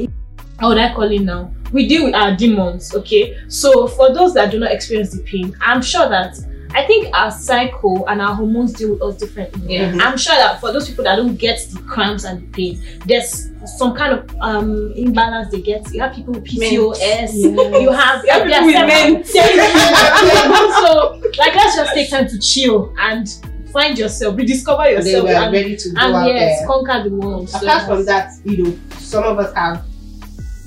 how 0.59 0.69
would 0.69 0.79
I 0.79 0.95
call 0.95 1.11
it 1.11 1.23
now? 1.23 1.53
We 1.73 1.89
deal 1.89 2.05
with 2.05 2.15
our 2.15 2.37
demons, 2.37 2.95
okay? 2.95 3.37
So 3.49 3.89
for 3.89 4.15
those 4.15 4.35
that 4.35 4.51
do 4.53 4.59
not 4.61 4.71
experience 4.71 5.13
the 5.13 5.23
pain, 5.23 5.57
I'm 5.61 5.83
sure 5.83 6.09
that 6.09 6.37
I 6.77 6.85
think 6.87 7.15
our 7.15 7.31
cycle 7.31 8.05
and 8.09 8.21
our 8.21 8.35
hormones 8.35 8.73
deal 8.73 8.91
with 8.95 9.03
us 9.03 9.17
differently. 9.17 9.75
Yeah. 9.77 9.97
I'm 10.01 10.19
sure 10.19 10.35
that 10.35 10.61
for 10.61 10.73
those 10.73 10.89
people 10.89 11.05
that 11.05 11.17
don't 11.17 11.37
get 11.37 11.61
the 11.73 11.79
cramps 11.83 12.25
and 12.25 12.43
the 12.43 12.47
pain, 12.49 12.83
there's 13.07 13.51
some 13.79 13.95
kind 13.95 14.13
of 14.13 14.29
um 14.41 14.93
imbalance 14.97 15.51
they 15.53 15.63
get. 15.63 15.89
You 15.95 16.01
have 16.03 16.15
people 16.15 16.35
with 16.35 16.45
PCOS, 16.45 16.99
Yes. 16.99 17.35
you 17.37 17.51
have, 17.93 18.25
You 18.25 18.31
have 18.33 18.49
there 18.49 18.61
people 18.61 18.83
with 18.83 18.89
men. 18.89 19.25
so 19.25 21.21
like 21.39 21.55
let's 21.55 21.77
just 21.77 21.95
take 21.95 22.11
time 22.11 22.27
to 22.29 22.39
chill 22.41 22.93
and 22.99 23.29
find 23.73 23.99
yourself, 23.99 24.37
rediscover 24.37 24.83
They 24.85 24.93
yourself, 24.93 25.25
were 25.25 25.31
and, 25.33 25.53
ready 25.53 25.77
to 25.77 25.91
go 25.91 26.01
and 26.01 26.15
out 26.17 26.27
yes, 26.29 26.59
there. 26.61 26.67
conquer 26.69 27.09
the 27.09 27.15
world. 27.15 27.49
So, 27.51 27.59
Apart 27.59 27.83
from 27.87 28.05
that, 28.07 28.31
you 28.45 28.63
know, 28.65 28.79
some 28.99 29.25
of 29.25 29.39
us 29.39 29.53
have 29.55 29.85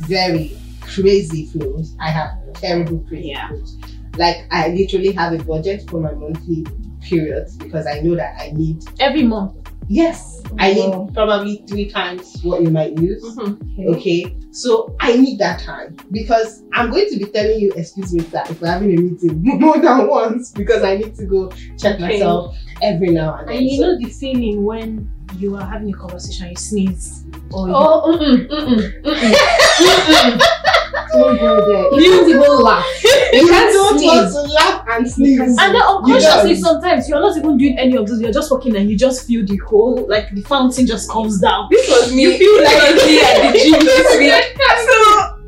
very 0.01 0.57
crazy 0.81 1.45
flows. 1.47 1.93
I 1.99 2.09
have 2.09 2.31
terrible 2.55 2.99
crazy 3.07 3.29
Yeah. 3.29 3.47
flows. 3.49 3.77
Like 4.17 4.37
I 4.51 4.69
literally 4.69 5.11
have 5.13 5.33
a 5.33 5.43
budget 5.43 5.89
for 5.89 5.99
my 5.99 6.13
monthly 6.13 6.65
periods 7.01 7.55
because 7.57 7.85
I 7.87 7.99
know 8.01 8.15
that 8.15 8.35
I 8.39 8.51
need 8.51 8.83
every 8.99 9.23
month. 9.23 9.53
yes, 9.89 10.41
I 10.59 10.73
Wow. 10.73 11.05
need 11.05 11.13
probably 11.13 11.63
three 11.69 11.89
times 11.89 12.41
what 12.43 12.61
you 12.61 12.69
might 12.69 12.97
use. 12.99 13.23
Mhm. 13.23 13.87
Okay, 13.95 14.35
so 14.51 14.93
I 14.99 15.15
need 15.15 15.39
that 15.39 15.61
time 15.61 15.95
because 16.11 16.61
I'm 16.73 16.89
going 16.91 17.07
to 17.09 17.17
be 17.17 17.23
telling 17.31 17.57
you, 17.61 17.71
excuse 17.73 18.13
me, 18.13 18.19
that 18.35 18.49
if 18.51 18.59
we're 18.59 18.67
having 18.67 18.91
a 18.97 19.01
meeting 19.01 19.39
more 19.63 19.79
than 19.79 20.07
once 20.09 20.51
because 20.51 20.83
I 20.83 20.97
need 20.97 21.15
to 21.15 21.25
go 21.25 21.49
check 21.77 21.95
Okay. 21.95 22.03
myself 22.19 22.53
every 22.81 23.11
now 23.11 23.35
and 23.37 23.47
then. 23.47 23.57
And 23.57 23.65
you 23.65 23.77
So- 23.79 23.83
know 23.87 23.97
the 23.97 24.09
feeling 24.09 24.65
when 24.65 25.09
you 25.37 25.55
are 25.55 25.63
having 25.65 25.93
a 25.93 25.97
conversation, 25.97 26.49
you 26.49 26.55
sneeze, 26.57 27.23
or 27.51 27.67
you, 27.67 27.73
Oh, 27.75 28.01
oh 28.05 28.17
mm-mm, 28.17 28.47
mm-mm, 28.47 29.01
mm-mm, 29.03 29.33
mm-mm. 29.83 30.41
Don't 31.13 31.39
go 31.39 31.65
there. 31.65 31.99
You 32.01 32.11
can't 32.11 32.29
even 32.29 32.57
laugh. 32.61 32.85
you 33.03 33.47
can't 33.47 33.73
don't 33.73 33.95
want 34.03 34.31
to 34.33 34.41
laugh 34.53 34.85
and 34.89 35.09
sneeze. 35.09 35.39
and 35.39 35.57
then 35.57 35.73
You 35.75 35.81
unconsciously 35.81 36.53
don't. 36.53 36.63
sometimes 36.63 37.07
you're 37.09 37.19
not 37.21 37.37
even 37.37 37.57
doing 37.57 37.77
any 37.79 37.95
of 37.95 38.07
those. 38.07 38.19
You're 38.21 38.31
just 38.33 38.51
walking 38.51 38.75
and 38.75 38.89
you 38.89 38.97
just 38.97 39.25
feel 39.25 39.45
the 39.45 39.57
whole 39.57 40.05
like 40.09 40.29
the 40.31 40.41
fountain 40.41 40.85
just 40.85 41.09
comes 41.09 41.39
down. 41.39 41.67
This 41.71 41.89
was 41.89 42.13
me. 42.13 42.23
You 42.23 42.37
feel 42.37 42.63
like 42.63 42.95
me 43.07 43.19
at 43.21 43.51
the 43.51 43.57
gym 43.57 43.79
this 43.79 44.17
week. 44.19 44.57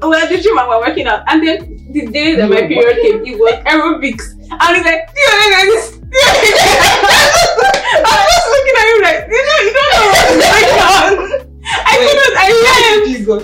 So 0.01 0.10
we're 0.10 0.15
at 0.24 0.29
the 0.29 0.38
gym 0.39 0.58
and 0.58 0.70
we're 0.70 0.79
working 0.79 1.08
out. 1.08 1.24
And 1.27 1.46
then 1.46 1.58
the 1.91 2.08
day 2.08 2.36
that 2.36 2.50
my 2.50 2.65
period 2.68 2.98
came, 3.01 3.25
it 3.25 3.38
was 3.38 3.53
aerobics. 3.68 4.32
And 4.50 4.77
he's 4.77 4.86
like, 4.86 5.13
"Do 5.13 5.20
you 5.20 5.27
know 5.29 5.38
like 5.53 5.68
this? 5.70 5.86
You 5.91 6.24
know 6.24 6.34
like 6.34 6.56
this?" 6.56 7.60
I'm 8.00 8.25
just 8.32 8.48
looking 8.50 8.75
at 8.79 8.86
him 8.89 9.00
like, 9.03 9.20
you 9.27 9.41
know, 9.44 9.60
you 9.60 9.72
don't 9.75 9.91
know 9.91 10.08
what's 10.08 10.39
going 10.39 10.79
on. 10.79 11.50
I 11.70 11.94
Wait, 12.00 12.10
couldn't, 12.10 12.38
I 12.39 12.48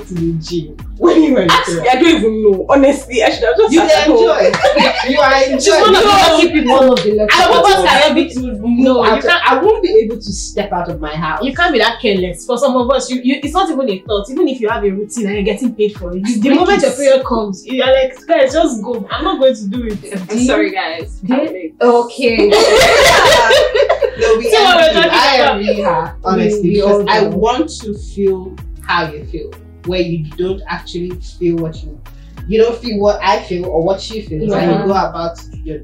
Why 0.10 0.22
left. 0.22 0.48
did 0.50 0.54
you 0.54 0.66
go 0.68 0.72
to 0.72 0.78
the 0.78 0.78
gym 0.78 0.96
when 0.98 1.24
you 1.24 1.34
were 1.34 1.42
in 1.42 1.52
Actually, 1.52 1.76
Korea? 1.78 1.92
I 1.92 1.96
don't 1.96 2.16
even 2.18 2.44
know. 2.44 2.66
Honestly, 2.70 3.24
I 3.24 3.30
should 3.30 3.44
have 3.44 3.58
just 3.58 3.74
You 3.74 3.80
sat 3.80 3.92
at 3.92 4.08
home. 4.08 4.18
enjoy. 4.18 5.10
you 5.10 5.20
are 5.20 5.44
enjoying. 5.44 5.82
one 5.82 5.96
of 5.96 6.04
No. 6.04 6.06
the 6.06 6.08
lucky 6.08 6.52
people 6.52 6.74
one 6.76 6.90
of 6.90 7.04
the 7.04 7.12
lucky 7.14 7.34
I 7.34 7.46
people. 7.46 7.62
was 7.62 7.84
not 7.84 8.02
able 8.12 8.30
to. 8.30 8.70
No, 8.70 9.04
you 9.06 9.12
I, 9.12 9.22
can't. 9.22 9.52
I 9.52 9.62
won't 9.62 9.84
be 9.84 9.90
able 10.04 10.16
to 10.18 10.32
step 10.34 10.72
out 10.72 10.90
of 10.90 11.00
my 11.02 11.16
house. 11.16 11.44
You 11.44 11.54
can't 11.54 11.72
be 11.74 11.80
that 11.80 12.00
careless. 12.02 12.46
For 12.46 12.58
some 12.58 12.76
of 12.76 12.90
us, 12.92 13.10
you, 13.10 13.22
you 13.24 13.40
it's 13.44 13.54
not 13.54 13.70
even 13.70 13.90
a 13.90 14.00
thought. 14.00 14.30
Even 14.30 14.48
if 14.48 14.60
you 14.62 14.70
have 14.70 14.84
a 14.84 14.90
routine 14.92 15.26
and 15.28 15.36
you're 15.36 15.44
getting 15.44 15.74
paid 15.76 15.96
for 15.98 16.16
it, 16.16 16.24
the 16.24 16.50
Make 16.50 16.60
moment 16.60 16.84
it 16.84 16.88
your 16.88 16.96
period 16.96 17.26
comes, 17.26 17.66
you're 17.66 17.86
like, 17.86 18.16
guys, 18.28 18.54
just 18.54 18.82
go. 18.84 19.08
I'm 19.12 19.24
not 19.24 19.40
going 19.40 19.56
to 19.56 19.68
do 19.68 19.88
it. 19.88 20.22
I'm 20.32 20.40
sorry, 20.46 20.72
guys. 20.72 21.20
Did- 21.20 21.74
Okay. 21.82 22.38
no, 22.48 24.38
we 24.38 24.50
So 24.50 24.58
we're 24.64 24.82
envy 24.82 25.00
you. 25.00 25.10
I 25.12 25.36
about- 25.36 25.58
envy 25.60 25.82
her, 25.82 26.18
honestly, 26.24 26.62
We- 26.62 26.70
we 26.70 26.76
because 26.76 27.06
I 27.10 27.28
want 27.28 27.70
to 27.82 27.94
feel 27.98 28.56
how 28.82 29.12
you 29.12 29.26
feel, 29.26 29.52
where 29.86 30.02
you 30.02 30.30
don't 30.32 30.62
actually 30.68 31.12
feel 31.12 31.58
what 31.58 31.82
you, 31.84 32.02
you 32.48 32.62
don't 32.62 32.78
feel 32.78 33.00
what 33.00 33.22
I 33.24 33.42
feel 33.44 33.66
or 33.66 33.84
what 33.84 34.00
she 34.02 34.22
feels, 34.22 34.52
and 34.54 34.62
Yeah. 34.62 34.82
you 34.82 34.86
go 34.88 34.92
about 34.94 35.38
your. 35.64 35.80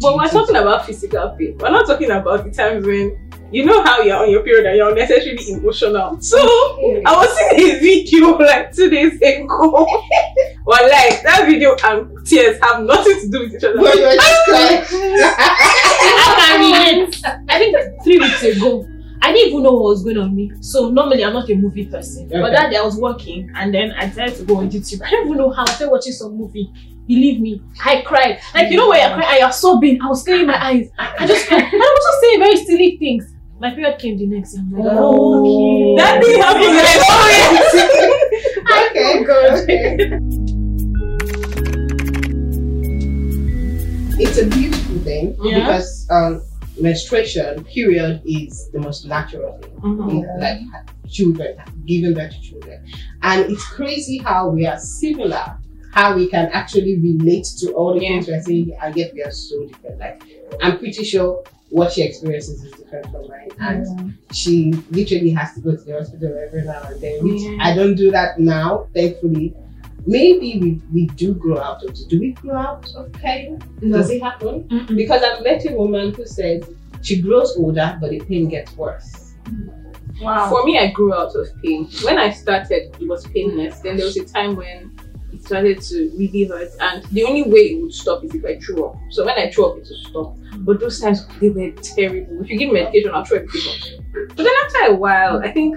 But 0.00 0.16
we're 0.16 0.28
talking 0.28 0.56
about 0.56 0.86
physical 0.86 1.30
pain. 1.38 1.56
We're 1.58 1.70
not 1.70 1.86
talking 1.86 2.10
about 2.10 2.44
the 2.44 2.50
times 2.50 2.84
when 2.86 3.18
you 3.52 3.64
know 3.64 3.82
how 3.84 4.00
you're 4.02 4.16
on 4.16 4.30
your 4.30 4.42
period 4.42 4.66
and 4.66 4.76
you're 4.76 4.88
unnecessarily 4.90 5.38
emotional. 5.52 6.20
So 6.20 6.38
I 7.06 7.12
was 7.16 7.30
seeing 7.38 7.76
a 7.76 7.78
video 7.80 8.36
like 8.38 8.72
two 8.72 8.90
days 8.90 9.14
ago. 9.20 9.86
well, 10.66 10.90
like 10.90 11.22
that 11.22 11.44
video 11.46 11.76
and 11.84 12.26
tears 12.26 12.58
have 12.62 12.82
nothing 12.82 13.20
to 13.20 13.28
do 13.30 13.40
with 13.44 13.54
each 13.54 13.64
other. 13.64 13.80
Where 13.80 13.94
you 13.96 14.02
were 14.02 14.14
just 14.16 14.44
crying. 14.48 14.84
I 15.46 16.36
can 16.38 16.98
relate. 17.00 17.22
I 17.48 17.58
think 17.58 17.76
three 18.02 18.18
weeks 18.18 18.42
ago, 18.42 18.86
I 19.24 19.32
didn't 19.32 19.48
even 19.52 19.62
know 19.62 19.72
what 19.72 19.84
was 19.84 20.04
going 20.04 20.18
on 20.18 20.36
with 20.36 20.50
me. 20.50 20.52
So 20.60 20.90
normally 20.90 21.24
I'm 21.24 21.32
not 21.32 21.48
a 21.48 21.54
movie 21.54 21.86
person. 21.86 22.28
But 22.28 22.50
that 22.52 22.70
day 22.70 22.76
I 22.76 22.82
was 22.82 22.96
working 22.96 23.50
and 23.54 23.72
then 23.72 23.92
I 23.92 24.06
decided 24.08 24.36
to 24.36 24.44
go 24.44 24.58
on 24.58 24.68
YouTube. 24.70 25.00
I 25.02 25.10
don't 25.10 25.26
even 25.26 25.38
know 25.38 25.50
how 25.50 25.62
I 25.62 25.70
started 25.70 25.90
watching 25.92 26.12
some 26.12 26.36
movie. 26.36 26.70
Believe 27.06 27.40
me, 27.40 27.62
I 27.82 28.02
cried. 28.02 28.38
Like 28.54 28.70
you 28.70 28.76
know 28.76 28.88
when 28.90 29.00
you're 29.00 29.16
crying 29.16 29.30
and 29.30 29.38
you're 29.40 29.52
sobbing, 29.52 30.00
I 30.02 30.08
was 30.08 30.22
clearing 30.24 30.46
my 30.46 30.62
eyes. 30.62 30.90
I 30.98 31.26
just 31.26 31.48
cried. 31.48 31.62
And 31.62 31.72
I 31.72 31.96
was 31.96 32.04
just 32.08 32.20
saying 32.20 32.38
very 32.40 32.56
silly 32.66 32.96
things. 32.98 33.30
My 33.60 33.70
period 33.74 33.98
came 33.98 34.18
the 34.18 34.26
next 34.26 34.52
day. 34.52 34.58
I'm 34.60 34.70
like, 34.72 34.92
Oh. 34.94 35.40
okay. 35.40 36.02
that 36.02 36.22
thing 36.22 36.40
happened. 36.40 36.64
I 38.68 38.88
know 38.92 39.20
it. 39.24 39.30
okay, 39.56 40.08
okay. 40.18 40.18
It's 44.16 44.38
a 44.38 44.46
beautiful 44.46 44.98
thing 45.00 45.34
Yeah. 45.42 45.58
because 45.60 46.06
um, 46.10 46.42
menstruation 46.78 47.64
period 47.64 48.22
is 48.24 48.70
the 48.72 48.80
most 48.80 49.06
natural 49.06 49.58
thing. 49.58 49.70
Mhm. 49.80 50.10
in, 50.10 50.40
like 50.40 50.60
children, 51.08 51.56
giving 51.86 52.14
birth 52.14 52.32
to 52.32 52.40
children. 52.40 52.80
And 53.22 53.50
it's 53.50 53.64
crazy 53.66 54.18
how 54.18 54.48
we 54.50 54.66
are 54.66 54.78
similar, 54.78 55.58
how 55.92 56.16
we 56.16 56.26
can 56.26 56.48
actually 56.52 56.98
relate 56.98 57.46
to 57.58 57.72
all 57.72 57.94
the 57.94 58.00
Yeah. 58.02 58.08
things 58.08 58.28
we're 58.28 58.42
saying, 58.42 58.76
and 58.82 58.96
yet 58.96 59.12
we 59.14 59.22
are 59.22 59.30
so 59.30 59.66
different. 59.66 59.98
Like, 60.00 60.22
I'm 60.62 60.78
pretty 60.78 61.04
sure 61.04 61.44
what 61.70 61.92
she 61.92 62.02
experiences 62.02 62.62
is 62.62 62.72
different 62.72 63.06
from 63.06 63.28
mine. 63.28 63.48
And 63.58 64.14
she 64.32 64.72
literally 64.90 65.30
has 65.30 65.54
to 65.54 65.60
go 65.60 65.72
to 65.76 65.82
the 65.82 65.92
hospital 65.92 66.36
every 66.46 66.62
now 66.64 66.82
and 66.90 67.00
then, 67.00 67.22
which 67.24 67.42
Yeah. 67.42 67.58
I 67.60 67.74
don't 67.74 67.94
do 67.94 68.10
that 68.10 68.38
now, 68.38 68.86
thankfully. 68.94 69.54
Maybe 70.06 70.58
we, 70.60 70.80
we 70.92 71.06
do 71.14 71.34
grow 71.34 71.58
out 71.58 71.82
of 71.82 71.90
it. 71.90 72.00
Do 72.08 72.20
we 72.20 72.32
grow 72.32 72.56
out 72.56 72.92
of 72.94 73.12
pain? 73.12 73.62
Does 73.80 74.10
it 74.10 74.22
happen? 74.22 74.64
Mm-mm. 74.64 74.96
Because 74.96 75.22
I've 75.22 75.42
met 75.42 75.64
a 75.66 75.74
woman 75.74 76.12
who 76.12 76.26
says 76.26 76.68
she 77.02 77.20
grows 77.22 77.56
older, 77.56 77.96
but 78.00 78.10
the 78.10 78.20
pain 78.20 78.48
gets 78.48 78.76
worse. 78.76 79.34
Wow. 80.20 80.48
For 80.48 80.64
me, 80.64 80.78
I 80.78 80.90
grew 80.90 81.12
out 81.14 81.34
of 81.34 81.48
pain. 81.62 81.88
When 82.02 82.18
I 82.18 82.30
started, 82.30 82.94
it 83.00 83.08
was 83.08 83.26
painless. 83.28 83.80
Then 83.80 83.96
there 83.96 84.06
was 84.06 84.16
a 84.16 84.24
time 84.24 84.56
when 84.56 84.96
it 85.32 85.44
started 85.44 85.80
to 85.82 86.10
really 86.16 86.44
hurt, 86.44 86.70
and 86.80 87.02
the 87.06 87.24
only 87.24 87.42
way 87.42 87.60
it 87.60 87.82
would 87.82 87.92
stop 87.92 88.24
is 88.24 88.34
if 88.34 88.44
I 88.44 88.58
threw 88.60 88.86
up. 88.86 88.96
So 89.10 89.24
when 89.24 89.36
I 89.36 89.50
threw 89.50 89.66
up, 89.66 89.76
it 89.78 89.88
would 89.88 90.08
stop. 90.08 90.36
But 90.58 90.80
those 90.80 91.00
times 91.00 91.26
they 91.40 91.48
were 91.48 91.72
terrible. 91.72 92.42
If 92.42 92.50
you 92.50 92.58
give 92.58 92.68
me 92.68 92.82
medication, 92.82 93.10
I'll 93.12 93.24
throw 93.24 93.38
everything 93.38 93.98
up. 93.98 94.03
But 94.14 94.36
then 94.36 94.52
after 94.64 94.92
a 94.92 94.94
while, 94.94 95.42
I 95.42 95.50
think 95.50 95.76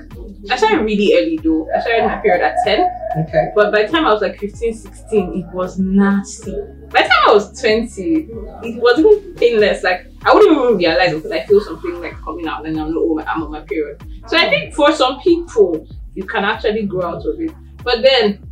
I 0.50 0.56
started 0.56 0.84
really 0.84 1.14
early 1.18 1.40
though. 1.44 1.68
I 1.76 1.82
started 1.82 2.06
my 2.06 2.18
period 2.18 2.42
at 2.42 2.56
10. 2.64 2.88
Okay. 3.28 3.52
But 3.56 3.72
by 3.72 3.84
the 3.84 3.88
time 3.90 4.06
I 4.06 4.14
was 4.14 4.22
like 4.22 4.40
15, 4.40 4.74
16, 4.74 5.34
it 5.34 5.54
was 5.54 5.80
nasty. 5.80 6.52
By 6.90 7.02
the 7.02 7.10
time 7.10 7.30
I 7.30 7.34
was 7.34 7.60
20, 7.60 8.28
it 8.64 8.82
was 8.82 9.00
even 9.00 9.36
painless. 9.36 9.84
Like, 9.84 10.08
I 10.24 10.34
wouldn't 10.34 10.56
even 10.56 10.78
realize 10.78 11.14
because 11.14 11.32
I 11.32 11.46
feel 11.46 11.62
something 11.62 12.00
like 12.00 12.16
coming 12.22 12.48
out 12.48 12.66
and 12.66 12.80
I'm, 12.80 12.94
not, 12.94 13.00
oh, 13.00 13.20
I'm 13.20 13.44
on 13.44 13.52
my 13.52 13.62
period. 13.62 14.04
So 14.28 14.38
I 14.38 14.50
think 14.50 14.74
for 14.74 14.92
some 14.94 15.20
people, 15.22 15.88
you 16.14 16.24
can 16.24 16.44
actually 16.44 16.86
grow 16.86 17.16
out 17.16 17.26
of 17.26 17.40
it. 17.40 17.52
But 17.84 18.02
then, 18.02 18.44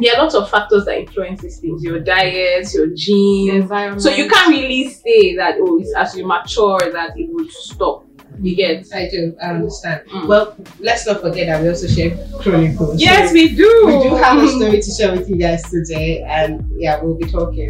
there 0.00 0.14
are 0.14 0.22
lots 0.22 0.34
of 0.34 0.50
factors 0.50 0.86
that 0.86 0.98
influence 0.98 1.42
these 1.42 1.58
things 1.58 1.82
your 1.84 2.00
diet, 2.00 2.72
your 2.72 2.88
genes. 2.88 3.54
environment. 3.54 4.02
So 4.02 4.10
you 4.10 4.28
can't 4.28 4.48
really 4.48 4.88
say 4.88 5.36
that, 5.36 5.56
oh, 5.60 5.78
it's 5.78 5.94
as 5.94 6.16
you 6.16 6.26
mature 6.26 6.80
that 6.92 7.18
it 7.18 7.28
would 7.30 7.50
stop. 7.50 8.03
You 8.40 8.56
get? 8.56 8.86
I 8.92 9.08
do, 9.08 9.34
I 9.40 9.50
understand. 9.50 10.06
Mm. 10.08 10.26
Well, 10.28 10.56
let's 10.80 11.06
not 11.06 11.20
forget 11.20 11.46
that 11.46 11.62
we 11.62 11.68
also 11.68 11.86
share 11.86 12.16
chronicles. 12.40 13.00
Yes, 13.00 13.28
So 13.28 13.34
we 13.34 13.54
do. 13.54 13.82
we 13.86 13.92
do 14.08 14.14
have 14.16 14.42
a 14.42 14.48
story 14.48 14.80
to 14.82 14.90
share 14.90 15.12
with 15.12 15.28
you 15.28 15.36
guys 15.36 15.62
today, 15.70 16.22
and 16.22 16.64
yeah, 16.76 17.00
we'll 17.02 17.14
be 17.16 17.30
talking. 17.30 17.68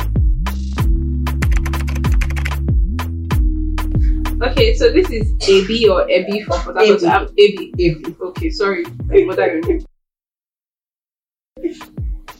Okay, 4.43 4.75
so 4.75 4.91
this 4.93 5.09
is 5.11 5.33
AB 5.49 5.89
or 5.89 6.07
Ebi 6.07 6.45
for 6.45 6.59
Port 6.59 6.77
Harcourt. 6.77 7.31
Ebi. 7.37 7.73
Ebi. 7.79 8.03
Ebi. 8.03 8.21
Okay, 8.21 8.51
sorry. 8.51 8.85
What 8.85 9.39
are 9.39 9.47
your 9.57 9.61
name? 9.63 9.85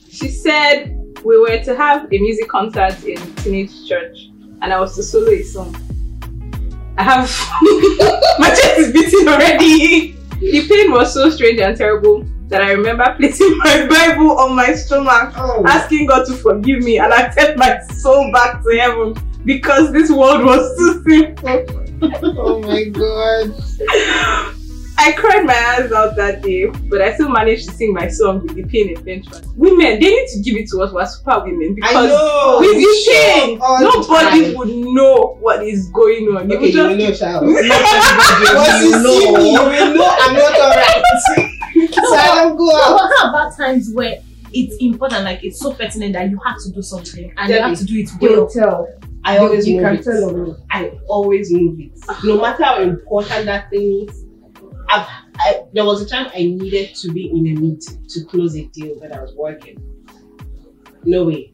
She 0.09 0.27
said 0.29 0.95
we 1.23 1.37
were 1.39 1.57
to 1.63 1.75
have 1.75 2.05
a 2.11 2.17
music 2.19 2.47
concert 2.49 3.03
in 3.05 3.17
teenage 3.37 3.87
church, 3.87 4.29
and 4.61 4.73
I 4.73 4.79
was 4.79 4.95
to 4.97 5.03
solo 5.03 5.31
a 5.31 5.41
song. 5.43 5.75
I 6.97 7.03
have 7.03 7.29
my 8.39 8.49
chest 8.49 8.79
is 8.79 8.93
beating 8.93 9.27
already. 9.27 10.11
The 10.39 10.67
pain 10.67 10.91
was 10.91 11.13
so 11.13 11.29
strange 11.29 11.59
and 11.59 11.75
terrible 11.77 12.25
that 12.47 12.61
I 12.61 12.71
remember 12.71 13.13
placing 13.17 13.57
my 13.63 13.87
Bible 13.87 14.37
on 14.37 14.55
my 14.55 14.73
stomach, 14.73 15.33
Oh, 15.37 15.63
asking 15.65 16.07
God 16.07 16.25
to 16.27 16.33
forgive 16.33 16.83
me 16.83 16.99
and 16.99 17.11
accept 17.11 17.57
my 17.57 17.79
soul 17.93 18.31
back 18.31 18.63
to 18.63 18.77
heaven 18.77 19.15
because 19.45 19.91
this 19.91 20.09
world 20.09 20.43
was 20.43 20.77
too 20.77 21.03
simple. 21.07 21.85
oh 22.37 22.61
my 22.61 22.83
god. 22.85 23.53
I 24.97 25.11
cried 25.11 25.45
my 25.45 25.53
eyes 25.53 25.91
out 25.91 26.15
that 26.15 26.41
day, 26.41 26.67
but 26.89 27.01
I 27.01 27.13
still 27.15 27.29
managed 27.29 27.67
to 27.69 27.75
sing 27.75 27.93
my 27.93 28.07
song 28.07 28.41
with 28.43 28.55
the 28.55 28.63
pain 28.63 28.95
eventually. 28.97 29.41
Women, 29.55 29.99
they 29.99 30.09
need 30.09 30.27
to 30.33 30.41
give 30.41 30.55
it 30.55 30.69
to 30.69 30.81
us. 30.81 30.93
We're 30.93 31.05
super 31.05 31.43
women 31.43 31.75
I 31.83 31.87
because 31.87 32.09
know. 32.09 32.57
with 32.61 32.77
we 32.77 32.85
the 32.85 33.01
show 33.05 33.45
pain, 33.45 33.59
nobody 33.59 34.45
time. 34.53 34.55
would 34.57 34.69
know 34.93 35.37
what 35.41 35.63
is 35.63 35.89
going 35.89 36.27
on. 36.35 36.49
You 36.49 36.57
Okay, 36.57 36.69
you 36.69 36.81
will 36.81 36.97
just 36.97 37.21
know, 37.21 37.27
child. 37.27 37.43
Not 37.47 38.55
Once 38.55 38.83
you 38.83 38.93
see 38.93 39.33
me, 39.33 39.51
you 39.51 39.59
will 39.61 39.95
know 39.95 40.15
I'm 40.19 40.33
not 40.33 40.59
alright. 40.59 41.03
so 41.93 42.15
I 42.15 42.35
don't 42.43 42.57
go 42.57 42.69
So 42.69 42.77
out. 42.77 42.93
what 42.95 43.29
about 43.29 43.57
times 43.57 43.91
where 43.93 44.19
it's 44.53 44.75
important, 44.79 45.23
like 45.25 45.43
it's 45.43 45.59
so 45.59 45.73
pertinent 45.73 46.13
that 46.13 46.29
you 46.29 46.39
have 46.45 46.55
to 46.63 46.71
do 46.71 46.81
something 46.81 47.33
and 47.37 47.49
you 47.49 47.61
have 47.61 47.77
to 47.77 47.83
do 47.85 47.99
it 47.99 48.09
You 48.21 48.29
well. 48.37 48.47
tell. 48.47 48.87
I 49.25 49.39
always 49.39 49.67
you 49.67 49.75
move 49.75 49.83
can 49.83 49.95
it. 49.95 50.03
tell 50.03 50.29
on 50.29 50.43
me. 50.43 50.53
I 50.71 50.91
always 51.07 51.51
move 51.51 51.79
it. 51.79 51.91
No 52.23 52.39
matter 52.39 52.63
how 52.63 52.81
important 52.81 53.45
that 53.45 53.69
thing 53.71 54.07
is. 54.07 54.21
I've, 54.89 55.07
I, 55.37 55.63
there 55.73 55.85
was 55.85 56.01
a 56.01 56.07
time 56.07 56.27
I 56.33 56.39
needed 56.39 56.95
to 56.95 57.11
be 57.11 57.29
in 57.29 57.37
a 57.57 57.59
meeting 57.59 58.05
to 58.09 58.23
close 58.25 58.55
a 58.55 58.65
deal 58.67 58.99
that 58.99 59.11
I 59.11 59.21
was 59.21 59.33
working. 59.35 59.77
No 61.03 61.25
way. 61.25 61.53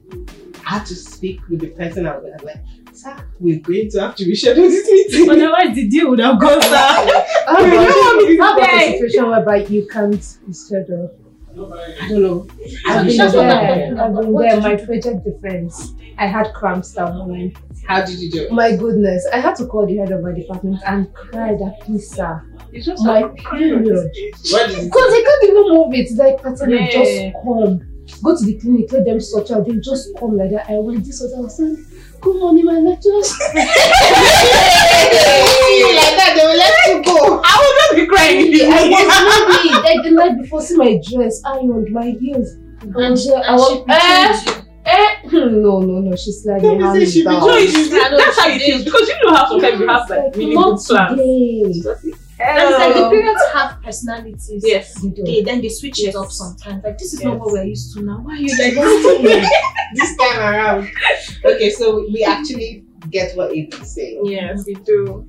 I 0.65 0.75
had 0.77 0.85
to 0.87 0.95
speak 0.95 1.41
with 1.49 1.59
the 1.59 1.67
person 1.69 2.05
I 2.07 2.17
was 2.17 2.41
like, 2.43 2.57
sir, 2.93 3.15
we're 3.39 3.59
going 3.59 3.89
to 3.91 4.01
have 4.01 4.15
to 4.15 4.25
reschedule 4.25 4.55
this 4.69 4.87
meeting. 5.11 5.29
Otherwise, 5.29 5.75
the 5.75 5.87
deal 5.89 6.09
would 6.09 6.19
have 6.19 6.39
gone 6.39 6.61
south. 6.61 7.09
How 7.47 7.59
You 7.59 7.67
know 7.67 7.83
about, 7.83 7.87
what 7.87 8.27
we 8.27 8.37
how 8.37 8.57
about 8.57 8.69
a 8.69 8.77
say? 8.79 8.91
situation 8.99 9.29
whereby 9.29 9.55
you 9.65 9.87
can't 9.87 10.13
reschedule? 10.47 11.09
I 11.53 12.07
don't 12.07 12.21
know. 12.21 12.47
I've 12.87 12.99
I've 12.99 13.07
been 13.07 13.17
there. 13.17 14.01
I've 14.01 14.13
been 14.15 14.33
there. 14.35 14.61
My 14.61 14.71
you 14.77 14.85
project 14.85 15.25
defense. 15.25 15.93
I 16.17 16.25
had 16.27 16.53
cramps 16.53 16.91
that 16.93 17.13
morning. 17.15 17.55
How 17.85 18.05
did 18.05 18.19
you 18.19 18.29
do 18.31 18.43
it? 18.43 18.51
My 18.51 18.75
goodness, 18.75 19.27
I 19.33 19.39
had 19.39 19.55
to 19.57 19.65
call 19.65 19.85
the 19.85 19.97
head 19.97 20.11
of 20.11 20.21
my 20.23 20.31
department 20.33 20.79
and 20.85 21.11
cry 21.13 21.53
that 21.55 21.79
please, 21.81 22.09
sir, 22.09 22.41
it's 22.71 22.85
just 22.85 23.03
my 23.03 23.19
a- 23.21 23.29
period. 23.29 23.83
What 23.85 24.69
Because 24.69 25.13
I 25.13 25.23
can't 25.25 25.43
even 25.43 25.63
move 25.75 25.93
it. 25.93 25.97
It's 25.99 26.13
like 26.17 26.41
pattern 26.41 26.69
Yeah. 26.71 26.91
just 26.91 27.33
come. 27.43 27.81
Go 28.23 28.37
to 28.37 28.45
the 28.45 28.57
clinic, 28.59 28.91
let 28.91 29.05
them 29.05 29.19
sort 29.19 29.51
out. 29.51 29.65
They 29.65 29.77
just 29.77 30.09
come 30.19 30.37
like 30.37 30.51
that. 30.51 30.69
I 30.69 30.77
went 30.79 31.03
this 31.05 31.21
was 31.21 31.33
I 31.33 31.39
was 31.39 31.57
saying, 31.57 31.85
good 32.21 32.39
morning, 32.39 32.65
my 32.65 32.79
lecturers. 32.79 33.29
you 33.39 33.57
like 35.95 36.15
that, 36.17 36.33
they 36.35 36.45
will 36.45 36.57
let 36.57 36.73
you 36.87 37.03
go. 37.03 37.41
I 37.43 37.53
will 37.61 37.75
not 37.81 37.91
be 37.95 38.05
crying. 38.07 38.53
I 38.71 38.87
was 38.89 39.03
ready. 39.57 39.69
Like 39.81 40.03
the 40.03 40.11
night 40.11 40.35
before, 40.41 40.61
see 40.61 40.75
my 40.77 40.99
dress, 41.09 41.41
ironed, 41.45 41.91
my 41.91 42.11
heels. 42.19 42.49
And 42.81 42.95
And, 42.95 43.17
uh, 43.17 43.33
I 43.35 43.47
and 43.47 43.57
was, 43.57 43.69
she 43.69 43.77
eh, 43.89 44.33
betrayed 44.43 44.65
eh. 44.85 45.49
no, 45.61 45.79
no, 45.81 45.99
no. 45.99 46.15
She's 46.15 46.45
like, 46.45 46.61
Don't 46.61 46.79
your 46.79 46.93
say 46.93 46.99
hands 46.99 47.13
she 47.13 47.23
down. 47.23 47.39
No, 47.41 47.55
it's, 47.57 47.73
Yeah, 47.91 48.07
no, 48.09 48.17
that's 48.17 48.39
how 48.39 48.47
she 48.47 48.55
it 48.55 48.59
did. 48.59 48.65
feels 48.71 48.83
because 48.85 49.07
you 49.07 49.15
know 49.23 49.33
how 49.35 49.45
sometimes 49.49 49.79
you 49.79 49.87
have 49.87 50.09
like 50.09 50.35
really 50.35 50.55
good 50.55 50.77
plans. 50.79 51.87
Today. 52.41 52.55
Just 52.55 52.57
like, 52.57 52.57
And 52.57 52.69
it's 52.69 52.79
like 52.79 52.93
the 52.93 52.99
oh. 52.99 53.03
hello. 53.03 53.09
periods 53.09 53.41
have 53.53 53.81
personalities. 53.83 54.63
Yes. 54.63 55.01
They 55.01 55.41
then 55.43 55.61
they 55.61 55.69
switch 55.69 55.99
Yes. 55.99 56.15
it 56.15 56.17
up 56.17 56.31
sometimes. 56.31 56.83
Like 56.83 56.97
this 56.97 57.13
is 57.13 57.19
Yes. 57.21 57.25
not 57.27 57.39
what 57.39 57.51
we're 57.53 57.63
used 57.63 57.93
to 57.95 58.01
now. 58.03 58.19
Why 58.21 58.33
are 58.33 58.37
you 58.37 58.49
like 58.49 58.75
this 59.95 60.17
time 60.21 60.39
around. 60.39 60.91
Okay, 61.45 61.69
so 61.71 62.05
we 62.11 62.23
actually 62.23 62.85
get 63.09 63.35
what 63.35 63.51
Amy 63.51 63.67
is 63.81 63.93
saying. 63.93 64.21
Yes, 64.25 64.63
we 64.65 64.75
do. 64.75 65.25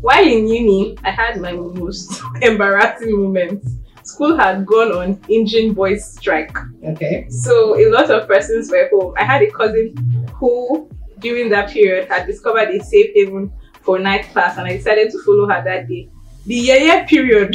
While 0.00 0.24
in 0.26 0.48
uni, 0.48 0.96
I 1.04 1.10
had 1.10 1.40
my 1.40 1.52
most 1.52 2.20
embarrassing 2.42 3.16
moments. 3.22 3.68
School 4.02 4.36
had 4.36 4.64
gone 4.64 4.90
on 4.92 5.20
engine 5.28 5.74
boys 5.74 6.02
strike. 6.14 6.56
Okay. 6.82 7.26
So 7.28 7.78
a 7.78 7.90
lot 7.90 8.10
of 8.10 8.26
persons 8.26 8.70
were 8.70 8.88
home. 8.90 9.14
I 9.18 9.24
had 9.24 9.42
a 9.42 9.50
cousin 9.50 9.94
who, 10.34 10.88
during 11.18 11.50
that 11.50 11.70
period, 11.70 12.08
had 12.08 12.26
discovered 12.26 12.70
a 12.70 12.82
safe 12.82 13.10
haven 13.14 13.52
for 13.82 13.98
night 13.98 14.24
class, 14.32 14.56
and 14.56 14.66
I 14.66 14.76
decided 14.78 15.10
to 15.12 15.22
follow 15.24 15.46
her 15.46 15.62
that 15.62 15.88
day. 15.88 16.08
The 16.48 16.54
year 16.54 17.04
period 17.06 17.54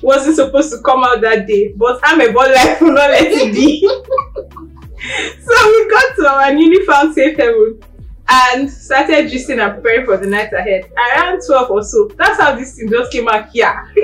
wasn't 0.00 0.36
supposed 0.36 0.72
to 0.72 0.80
come 0.82 1.04
out 1.04 1.20
that 1.20 1.46
day, 1.46 1.74
but 1.76 2.00
I'm 2.02 2.22
a 2.22 2.32
ball 2.32 2.50
life 2.50 2.80
will 2.80 2.92
not 2.94 3.10
let 3.10 3.30
it 3.30 3.52
be. 3.52 3.80
so 3.86 5.70
we 5.70 5.90
got 5.90 6.16
to 6.16 6.26
our 6.26 6.54
newly 6.54 6.86
found 6.86 7.14
safe 7.14 7.36
haven 7.36 7.82
and 8.30 8.70
started 8.70 9.30
gisting 9.30 9.62
and 9.62 9.74
preparing 9.74 10.06
for 10.06 10.16
the 10.16 10.26
night 10.26 10.54
ahead. 10.54 10.90
Around 10.96 11.42
12 11.46 11.70
or 11.70 11.82
so, 11.82 12.08
that's 12.16 12.40
how 12.40 12.54
this 12.54 12.76
thing 12.76 12.88
just 12.88 13.12
came 13.12 13.28
out 13.28 13.50
here. 13.50 13.68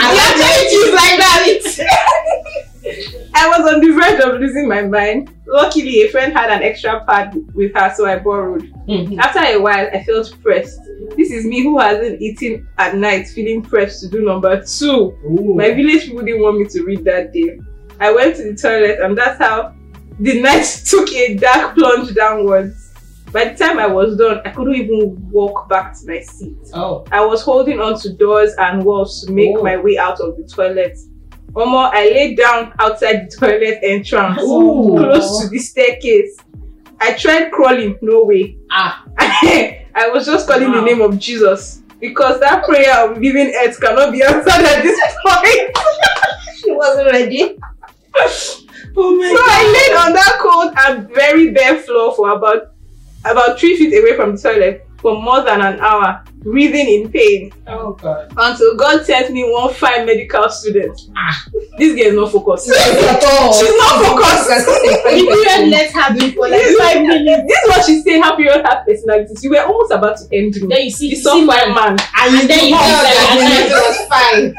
actually 0.00 0.70
choose 0.70 0.94
like 0.94 1.18
that. 1.20 2.70
I 3.34 3.48
was 3.48 3.72
on 3.72 3.80
the 3.80 3.90
verge 3.92 4.20
of 4.20 4.40
losing 4.40 4.68
my 4.68 4.82
mind. 4.82 5.34
Luckily, 5.46 6.02
a 6.02 6.08
friend 6.10 6.32
had 6.32 6.50
an 6.50 6.62
extra 6.62 7.04
pad 7.06 7.34
with 7.54 7.72
her, 7.74 7.92
so 7.94 8.06
I 8.06 8.18
borrowed. 8.18 8.62
Mm-hmm. 8.88 9.18
After 9.20 9.40
a 9.40 9.56
while, 9.60 9.88
I 9.92 10.02
felt 10.04 10.34
pressed. 10.42 10.80
This 11.16 11.30
is 11.30 11.44
me 11.46 11.62
who 11.62 11.78
hasn't 11.78 12.20
eaten 12.20 12.66
at 12.78 12.94
night, 12.96 13.28
feeling 13.28 13.62
pressed 13.62 14.02
to 14.02 14.08
do 14.08 14.22
number 14.22 14.62
two. 14.64 15.16
Ooh. 15.24 15.54
My 15.54 15.70
village 15.72 16.04
people 16.06 16.22
didn't 16.24 16.42
want 16.42 16.58
me 16.58 16.66
to 16.66 16.82
read 16.84 17.04
that 17.04 17.32
day. 17.32 17.58
I 18.00 18.12
went 18.12 18.36
to 18.36 18.42
the 18.52 18.54
toilet, 18.56 19.00
and 19.00 19.16
that's 19.16 19.38
how 19.38 19.74
the 20.20 20.40
night 20.40 20.64
took 20.86 21.10
a 21.12 21.34
dark 21.36 21.74
plunge 21.76 22.14
downwards. 22.14 22.92
By 23.32 23.46
the 23.48 23.56
time 23.56 23.78
I 23.80 23.86
was 23.86 24.16
done, 24.16 24.40
I 24.44 24.50
couldn't 24.50 24.76
even 24.76 25.28
walk 25.30 25.68
back 25.68 25.98
to 25.98 26.06
my 26.06 26.20
seat. 26.20 26.56
Oh. 26.72 27.04
I 27.10 27.24
was 27.24 27.42
holding 27.42 27.80
on 27.80 27.98
to 28.00 28.12
doors 28.12 28.52
and 28.58 28.84
walls 28.84 29.24
to 29.24 29.32
make 29.32 29.56
Oh. 29.56 29.62
my 29.62 29.76
way 29.76 29.98
out 29.98 30.20
of 30.20 30.36
the 30.36 30.44
toilet. 30.44 30.96
Omo, 31.52 31.90
I 31.92 32.06
laid 32.10 32.36
down 32.36 32.72
outside 32.80 33.30
the 33.30 33.36
toilet 33.36 33.78
entrance, 33.82 34.40
Ooh. 34.42 34.96
close 34.96 35.42
to 35.42 35.48
the 35.48 35.58
staircase. 35.58 36.36
I 37.00 37.12
tried 37.14 37.52
crawling, 37.52 37.98
no 38.02 38.24
way. 38.24 38.56
Ah. 38.70 39.04
I 39.96 40.08
was 40.12 40.26
just 40.26 40.48
calling 40.48 40.72
the 40.72 40.80
name 40.80 41.00
of 41.00 41.18
Jesus 41.18 41.82
because 42.00 42.40
that 42.40 42.64
prayer 42.64 42.92
of 43.04 43.18
living 43.18 43.52
earth 43.54 43.80
cannot 43.80 44.12
be 44.12 44.22
answered 44.22 44.48
at 44.48 44.82
this 44.82 44.98
point. 45.24 45.76
She 46.56 46.72
wasn't 46.72 47.10
ready. 47.10 47.58
Oh 48.96 49.16
my 49.16 49.26
so 49.26 49.42
I 49.42 49.62
laid 49.74 49.96
on 50.06 50.12
that 50.12 50.38
cold 50.40 50.72
and 50.86 51.08
very 51.12 51.50
bare 51.50 51.80
floor 51.80 52.14
for 52.14 52.30
about 52.30 52.74
about 53.24 53.58
three 53.58 53.76
feet 53.76 53.92
away 53.98 54.14
from 54.14 54.36
the 54.36 54.40
toilet 54.40 54.83
for 55.00 55.20
more 55.20 55.42
than 55.42 55.60
an 55.60 55.78
hour, 55.80 56.24
breathing 56.38 56.88
in 56.88 57.10
pain. 57.12 57.52
Oh 57.66 57.92
god. 57.92 58.32
until 58.36 58.74
God 58.76 59.04
sent 59.04 59.32
me 59.32 59.44
one 59.50 59.72
fine 59.74 60.06
medical 60.06 60.48
student. 60.48 60.98
Ah. 61.16 61.44
This 61.78 61.94
girl 61.94 62.06
is 62.06 62.14
not 62.14 62.32
focused. 62.32 62.66
She's 62.66 62.74
She's 62.76 63.76
not 63.76 64.04
focused. 64.04 64.48
the 64.48 65.02
period 65.04 65.70
let 65.70 65.90
her 65.92 66.14
be 66.14 66.30
for 66.32 66.42
like 66.48 66.52
This 66.52 66.70
is 66.70 66.78
five 66.80 67.02
minutes. 67.02 67.42
This 67.48 67.58
is 67.58 67.68
what 67.68 67.84
she's 67.86 68.04
saying. 68.04 68.22
How 68.22 68.36
period 68.36 68.64
have 68.66 68.86
personalities. 68.86 69.42
You 69.44 69.50
were 69.50 69.62
almost 69.62 69.92
about 69.92 70.16
to 70.18 70.24
end 70.32 70.54
me. 70.54 70.68
Then 70.68 70.84
you 70.84 70.90
see, 70.90 71.06
The 71.10 71.10
you 71.10 71.16
see 71.16 71.22
soft 71.22 71.46
man. 71.46 71.74
man. 71.74 71.96
And 72.20 72.48
then 72.48 72.64
you 72.64 72.70
know 72.70 72.78
feel 72.78 73.02
like 73.04 73.18
that 73.18 73.66
you're 73.68 73.80
was 73.80 74.08
fine. 74.08 74.54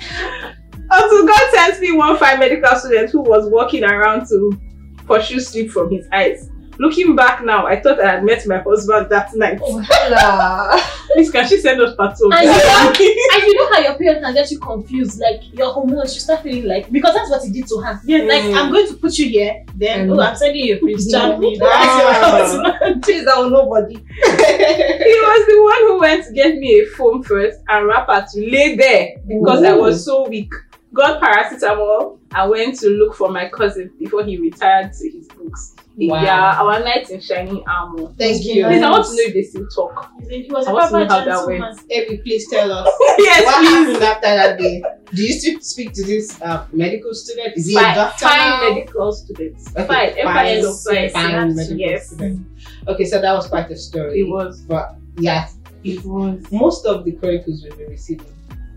Until 0.90 1.26
God 1.26 1.50
sent 1.52 1.80
me 1.80 1.92
one 1.92 2.16
fine 2.16 2.38
medical 2.40 2.74
student 2.78 3.10
who 3.10 3.20
was 3.20 3.48
walking 3.50 3.84
around 3.84 4.26
to 4.28 4.58
pursue 5.06 5.40
sleep 5.40 5.70
from 5.70 5.90
his 5.90 6.06
eyes. 6.12 6.48
Looking 6.78 7.16
back 7.16 7.44
now, 7.44 7.66
I 7.66 7.80
thought 7.80 8.00
I 8.00 8.12
had 8.12 8.24
met 8.24 8.46
my 8.46 8.58
husband 8.58 9.08
that 9.10 9.34
night. 9.34 9.58
Oh, 9.62 9.82
hello. 9.84 10.80
Please, 11.12 11.30
can 11.30 11.48
she 11.48 11.58
send 11.58 11.80
us 11.80 11.94
part 11.96 12.16
two? 12.16 12.30
And 12.32 12.44
you 12.44 12.50
know- 12.50 12.92
And 13.34 13.42
you 13.46 13.54
know 13.54 13.72
how 13.72 13.80
your 13.80 13.94
parents 13.98 14.22
can 14.24 14.34
get 14.34 14.50
you 14.50 14.58
confused, 14.60 15.20
like 15.20 15.40
your 15.52 15.72
hormones, 15.72 16.14
you 16.14 16.20
start 16.20 16.42
feeling 16.42 16.66
like 16.66 16.90
because 16.92 17.14
that's 17.14 17.30
what 17.30 17.42
he 17.42 17.50
did 17.50 17.66
to 17.68 17.78
her. 17.78 18.00
Yes. 18.04 18.28
Like 18.28 18.54
I'm 18.56 18.70
going 18.70 18.86
to 18.88 18.94
put 18.94 19.18
you 19.18 19.28
here, 19.28 19.64
then 19.74 20.08
Mm. 20.08 20.16
oh 20.16 20.20
I'm 20.22 20.36
sending 20.36 20.64
you 20.64 20.76
a 20.76 20.78
prince 20.78 21.10
charm 21.10 21.40
me. 21.40 21.58
Ah. 21.62 22.78
Please, 23.02 23.26
I 23.26 23.38
will 23.40 23.50
nobody. 23.50 23.94
he 23.96 24.00
was 24.00 25.46
the 25.46 25.62
one 25.62 25.80
who 25.88 25.98
went 26.00 26.26
to 26.26 26.32
get 26.32 26.56
me 26.56 26.80
a 26.80 26.86
phone 26.96 27.22
first 27.22 27.58
and 27.68 27.86
wrapper 27.86 28.24
to 28.32 28.40
lay 28.50 28.76
there 28.76 29.16
because 29.26 29.62
I 29.64 29.72
was 29.74 30.04
so 30.04 30.28
weak. 30.28 30.52
Got 30.94 31.20
paracetamol 31.22 32.18
and 32.34 32.50
went 32.50 32.78
to 32.80 32.88
look 32.88 33.14
for 33.14 33.28
my 33.30 33.48
cousin 33.48 33.90
before 33.98 34.24
he 34.24 34.38
retired 34.38 34.92
to 34.94 35.10
his 35.10 35.28
books. 35.28 35.74
Wow. 36.00 36.22
Yeah, 36.22 36.62
our 36.62 36.78
knight 36.80 37.10
in 37.10 37.20
shining 37.20 37.62
armor. 37.68 38.12
Thank 38.16 38.44
you. 38.44 38.64
Please, 38.66 38.82
I 38.82 38.90
want 38.90 39.04
to 39.06 39.10
know 39.16 39.22
if 39.26 39.34
they 39.34 39.42
still 39.42 39.66
talk. 39.68 40.12
He 40.30 40.48
was 40.50 40.66
I 40.66 40.70
a 40.70 40.74
want 40.74 40.90
to 40.92 40.98
know 41.00 41.08
how 41.08 41.24
that 41.24 41.46
went. 41.46 41.64
Abby, 41.92 42.18
please 42.24 42.48
tell 42.48 42.70
us 42.72 42.88
yes, 43.18 43.44
what 43.44 43.58
please. 43.58 43.68
happened 43.98 44.02
after 44.04 44.26
that 44.28 44.58
day. 44.58 44.82
Do 45.12 45.22
you 45.24 45.32
still 45.32 45.60
speak 45.60 45.92
to 45.94 46.04
this 46.04 46.40
uh, 46.40 46.66
medical 46.72 47.12
student? 47.14 47.56
Is 47.56 47.66
he 47.66 47.76
a 47.76 47.80
doctor 47.80 48.24
fine 48.26 48.38
now? 48.38 48.68
medical 48.74 49.12
students. 49.12 49.76
Okay, 49.76 49.86
Fine, 49.86 50.08
empires 50.18 50.64
of 50.64 50.80
fine, 50.82 51.10
science. 51.10 51.12
fine 51.12 51.30
Yes, 51.32 51.56
medical 51.56 51.76
yes, 51.78 52.06
student. 52.10 52.46
Okay, 52.86 53.04
so 53.04 53.20
that 53.20 53.32
was 53.34 53.46
quite 53.48 53.70
a 53.70 53.76
story. 53.76 54.20
it 54.20 54.28
was. 54.28 54.60
But 54.60 54.94
yeah, 55.18 55.48
It 55.82 56.04
was. 56.04 56.50
most 56.52 56.86
of 56.86 57.04
the 57.04 57.12
chronicles 57.12 57.64
we've 57.64 57.76
been 57.76 57.90
receiving, 57.90 58.26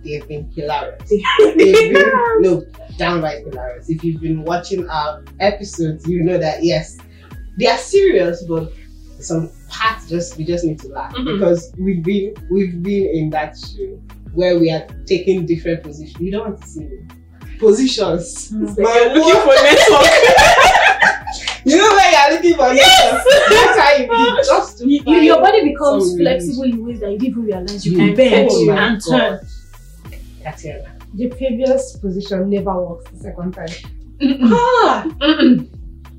they've 0.03 0.27
been 0.27 0.49
hilarious. 0.51 1.09
They've 1.09 1.93
been, 1.93 2.41
no, 2.41 2.63
downright 2.97 3.45
hilarious. 3.45 3.89
If 3.89 4.03
you've 4.03 4.21
been 4.21 4.43
watching 4.43 4.89
our 4.89 5.23
episodes, 5.39 6.07
you 6.07 6.23
know 6.23 6.37
that 6.37 6.63
yes, 6.63 6.97
they 7.57 7.67
are 7.67 7.77
serious, 7.77 8.43
but 8.43 8.71
some 9.19 9.49
parts 9.69 10.09
just 10.09 10.37
we 10.37 10.43
just 10.45 10.63
need 10.65 10.79
to 10.79 10.87
laugh 10.87 11.13
Mhm. 11.13 11.37
because 11.39 11.73
we've 11.77 12.03
been 12.03 12.33
we've 12.49 12.81
been 12.81 13.07
in 13.15 13.29
that 13.31 13.55
show 13.57 13.99
where 14.33 14.57
we 14.59 14.71
are 14.71 14.85
taking 15.05 15.45
different 15.45 15.83
positions. 15.83 16.19
You 16.19 16.31
don't 16.31 16.49
want 16.49 16.61
to 16.61 16.67
see 16.67 16.79
me. 16.85 16.99
Positions. 17.59 18.51
My 18.51 18.67
you're 19.13 19.13
looking 19.13 19.41
for 19.41 19.63
network. 19.63 21.07
You 21.63 21.77
know 21.77 21.89
where 21.91 22.11
you're 22.11 22.35
looking 22.37 22.55
for 22.55 22.73
yes! 22.73 23.23
That's 23.49 23.79
how 23.79 23.95
you 23.95 24.07
be 24.09 24.41
just 24.43 24.77
to 24.79 24.89
You, 24.89 25.19
your 25.21 25.39
body 25.41 25.69
becomes 25.69 26.17
flexible 26.17 26.63
in 26.63 26.83
ways 26.83 26.99
that 27.01 27.11
you 27.11 27.19
didn't 27.19 27.43
realize 27.43 27.85
you 27.85 27.91
You- 27.91 27.97
can 27.99 28.15
bend 28.15 28.49
and 28.51 29.01
turn. 29.03 29.39
Tatiana. 30.43 30.95
The 31.13 31.27
previous 31.29 31.97
position 31.97 32.49
never 32.49 32.73
works 32.85 33.09
the 33.11 33.17
second 33.19 33.51
time. 33.53 33.69
Ah, 34.43 35.05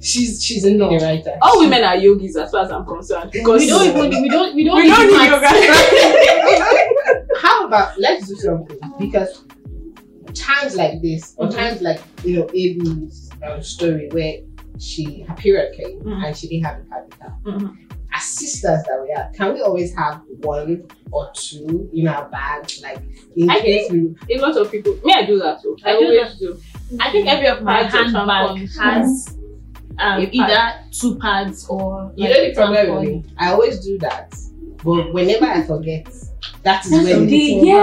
she's 0.01 0.43
she's 0.45 0.65
in 0.65 0.79
the 0.79 0.87
right 0.89 1.25
time. 1.25 1.39
All 1.41 1.61
women 1.61 1.85
are 1.85 1.97
yogis 1.97 2.37
as 2.37 2.51
far 2.51 2.65
as 2.65 2.71
I'm 2.73 2.85
concerned. 2.85 3.31
Because 3.31 3.61
We 3.61 3.69
don't 3.69 3.87
even 3.89 4.23
we 4.23 4.29
don't 4.29 4.55
we 4.55 4.65
don't 4.65 4.77
we 4.83 4.89
don't 4.89 5.07
need 5.07 5.27
yoga. 5.31 5.49
How 7.41 7.67
about 7.67 7.99
let's 7.99 8.29
do 8.29 8.35
something 8.37 8.79
because 8.99 9.45
times 10.35 10.77
like 10.77 11.01
this, 11.03 11.35
or 11.37 11.47
Mhm. 11.49 11.55
times 11.55 11.81
like 11.83 12.01
you 12.25 12.37
know 12.39 12.45
Abby's 12.49 13.31
um, 13.43 13.63
story 13.63 14.09
where 14.13 14.37
she 14.79 15.23
her 15.29 15.35
period 15.35 15.75
came 15.77 16.01
Mhm. 16.01 16.25
and 16.27 16.37
she 16.37 16.49
didn't 16.49 16.65
have 16.67 16.79
a 16.81 16.85
capital. 16.85 17.33
Mhm. 17.45 17.77
As 18.23 18.29
sisters 18.29 18.83
that 18.85 19.03
we 19.03 19.13
are, 19.13 19.31
can 19.35 19.55
we 19.55 19.61
always 19.63 19.95
have 19.97 20.23
one 20.43 20.89
or 21.11 21.31
two 21.35 21.91
in 21.93 22.07
our 22.07 22.29
bags, 22.29 22.81
like 22.83 23.03
in 23.37 23.51
I 23.51 23.61
case 23.61 23.91
we 23.91 24.15
A 24.31 24.39
lot 24.39 24.57
of 24.57 24.71
people. 24.71 24.93
Me, 25.05 25.13
I 25.15 25.27
do 25.27 25.39
that 25.41 25.61
too. 25.61 25.77
I, 25.85 25.91
I 25.91 25.99
do 25.99 26.05
always 26.07 26.35
do. 26.39 26.61
I 27.01 27.11
think 27.11 27.27
every 27.27 27.49
of 27.49 27.63
my 27.63 27.83
Pads 27.83 28.13
handbag 28.13 28.69
has 28.79 29.39
um, 29.99 30.29
either 30.31 30.75
two 30.93 31.19
pads 31.19 31.67
or 31.69 32.13
You 32.17 32.29
like, 32.29 32.37
know 32.37 32.45
the 32.45 32.55
problem 32.55 32.97
with 32.97 33.09
me? 33.09 33.25
I 33.39 33.53
always 33.53 33.85
do 33.85 33.99
that. 33.99 34.35
But 34.85 35.13
whenever 35.13 35.47
I 35.47 35.63
forget, 35.63 36.07
that 36.65 36.85
is 36.85 36.91
That's 36.93 37.05
when 37.05 37.27
the- 37.27 37.37
it 37.59 37.67
yeah. 37.67 37.75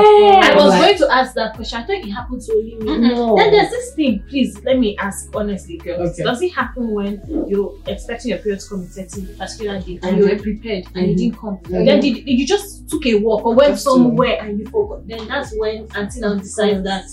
I 0.52 0.56
was 0.56 0.66
Like- 0.70 0.82
going 0.82 0.98
to 1.00 1.14
ask 1.14 1.34
that 1.36 1.56
question. 1.56 1.80
I 1.80 1.82
thought 1.84 1.96
it 1.96 2.10
happened 2.12 2.42
to 2.44 2.54
only 2.54 2.76
me. 2.76 2.98
No. 3.10 3.36
Then 3.36 3.52
there's 3.52 3.70
this 3.72 3.94
thing, 3.94 4.24
please 4.30 4.58
let 4.64 4.80
me 4.80 4.96
ask 4.98 5.30
honestly, 5.36 5.78
girls. 5.78 6.12
Okay. 6.12 6.24
Does 6.24 6.42
it 6.42 6.54
happen 6.54 6.92
when 6.92 7.22
you're 7.50 7.74
expecting 7.88 8.30
your 8.30 8.40
period 8.40 8.62
to 8.62 8.70
come 8.70 8.82
in 8.84 8.88
30 8.88 9.26
particular 9.38 9.80
day 9.82 10.00
and 10.04 10.18
you 10.18 10.30
were 10.30 10.38
prepared 10.38 10.86
and 10.96 11.08
Mhm. 11.08 11.12
it 11.12 11.18
didn't 11.18 11.38
come? 11.38 11.58
Mhm. 11.64 11.86
Then 11.86 12.00
did, 12.00 12.28
you 12.28 12.48
just 12.48 12.90
took 12.90 13.06
a 13.06 13.16
walk 13.16 13.46
or 13.46 13.54
went 13.54 13.72
Just 13.72 13.84
to- 13.86 13.92
somewhere 13.92 14.38
and 14.42 14.60
you 14.60 14.66
forgot. 14.68 15.06
Then 15.08 15.28
that's 15.28 15.54
when 15.58 15.86
Auntie 15.96 16.22
now 16.22 16.36
decides 16.36 16.82
that 16.84 17.04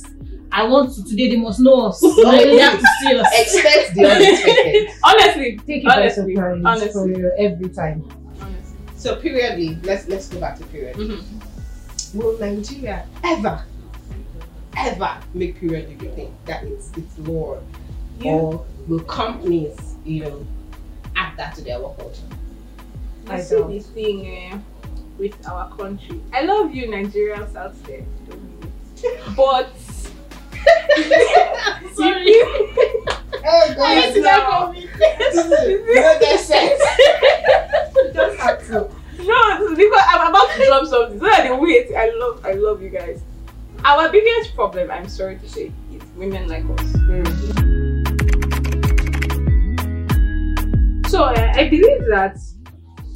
I 0.53 0.69
want 0.69 0.95
to 0.95 1.03
today 1.05 1.31
they 1.31 1.37
must 1.37 1.59
know 1.59 1.87
us. 1.89 2.01
Like, 2.01 2.45
they 2.45 2.59
have 2.59 2.79
to 2.79 2.87
see 3.03 3.15
us. 3.19 3.27
expect 3.41 3.95
the 3.97 4.05
unexpected. 4.05 4.89
Honestly, 5.05 5.59
Take 5.67 5.83
it 5.83 5.85
by 5.87 6.01
Honestly, 6.03 6.35
surprise 6.37 6.63
honestly. 6.65 6.93
for 6.93 7.09
you 7.21 7.33
every 7.39 7.69
time. 7.71 8.05
honestly. 8.41 8.77
So 8.97 9.17
periodly, 9.17 9.77
let's 9.83 10.07
let's 10.09 10.29
go 10.29 10.39
back 10.41 10.57
to 10.59 10.65
period. 10.67 10.95
Mhm. 10.97 11.21
Will 12.17 12.39
Nigeria 12.39 13.07
ever, 13.23 13.63
ever 14.77 15.19
make 15.35 15.61
period 15.61 15.91
if 15.91 16.03
you 16.03 16.11
think 16.13 16.33
that 16.47 16.65
it's 16.65 16.91
it's 16.97 17.19
law? 17.19 17.59
Yeah. 18.21 18.33
Or 18.33 18.67
will 18.89 19.01
companies 19.01 19.97
you 20.07 20.25
know, 20.25 20.47
add 21.17 21.37
that 21.37 21.55
to 21.57 21.63
their 21.63 21.81
work 21.81 21.99
culture. 21.99 22.23
I 23.29 23.35
I 23.37 23.41
see 23.41 23.57
don't. 23.57 23.71
this 23.71 23.87
thing 23.89 24.27
eh, 24.27 24.59
with 25.19 25.35
our 25.49 25.69
country. 25.77 26.21
I 26.33 26.43
love 26.43 26.75
you, 26.75 26.87
Nigerians 26.87 27.55
out 27.57 27.75
there. 27.85 28.05
Don't 28.29 28.43
mean 28.43 28.73
it. 29.03 29.37
But 29.37 29.77
Sorry. 31.95 32.33
Oh 33.49 33.75
I 33.79 33.95
need 34.07 34.15
to 34.15 34.21
get 34.23 34.45
from 34.49 34.75
it. 34.77 34.89
Just 38.15 38.39
have 38.39 38.67
to. 38.69 38.96
No, 39.27 39.75
because 39.75 40.03
I'm 40.09 40.29
about 40.29 40.51
to 40.51 40.67
drop 40.67 40.87
something. 40.87 41.19
So 41.19 41.27
that 41.27 41.43
they 41.45 41.53
wait. 41.53 41.95
I 41.95 42.11
love, 42.11 42.45
I 42.45 42.53
love 42.53 42.83
you 42.83 42.91
guys. 42.91 43.23
Our 43.85 44.09
biggest 44.11 44.55
problem, 44.55 44.91
I'm 44.91 45.09
sorry 45.09 45.39
to 45.39 45.49
say, 45.49 45.73
is 45.93 46.03
women 46.17 46.49
like 46.49 46.65
us. 46.79 46.93
So 51.11 51.25
uh, 51.25 51.53
I 51.55 51.69
believe 51.69 52.05
that 52.11 52.37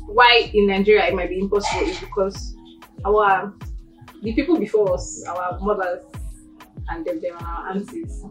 why 0.06 0.50
in 0.54 0.66
Nigeria 0.68 1.06
it 1.06 1.14
might 1.14 1.28
be 1.28 1.40
impossible 1.40 1.86
is 1.86 1.98
because 1.98 2.56
our 3.04 3.52
the 4.22 4.34
people 4.34 4.58
before 4.58 4.94
us, 4.94 5.24
our 5.26 5.58
mothers 5.60 6.04
and 6.88 7.04
them, 7.04 7.20
them 7.20 7.36
and 7.38 7.46
our 7.46 7.70
aunties, 7.70 8.24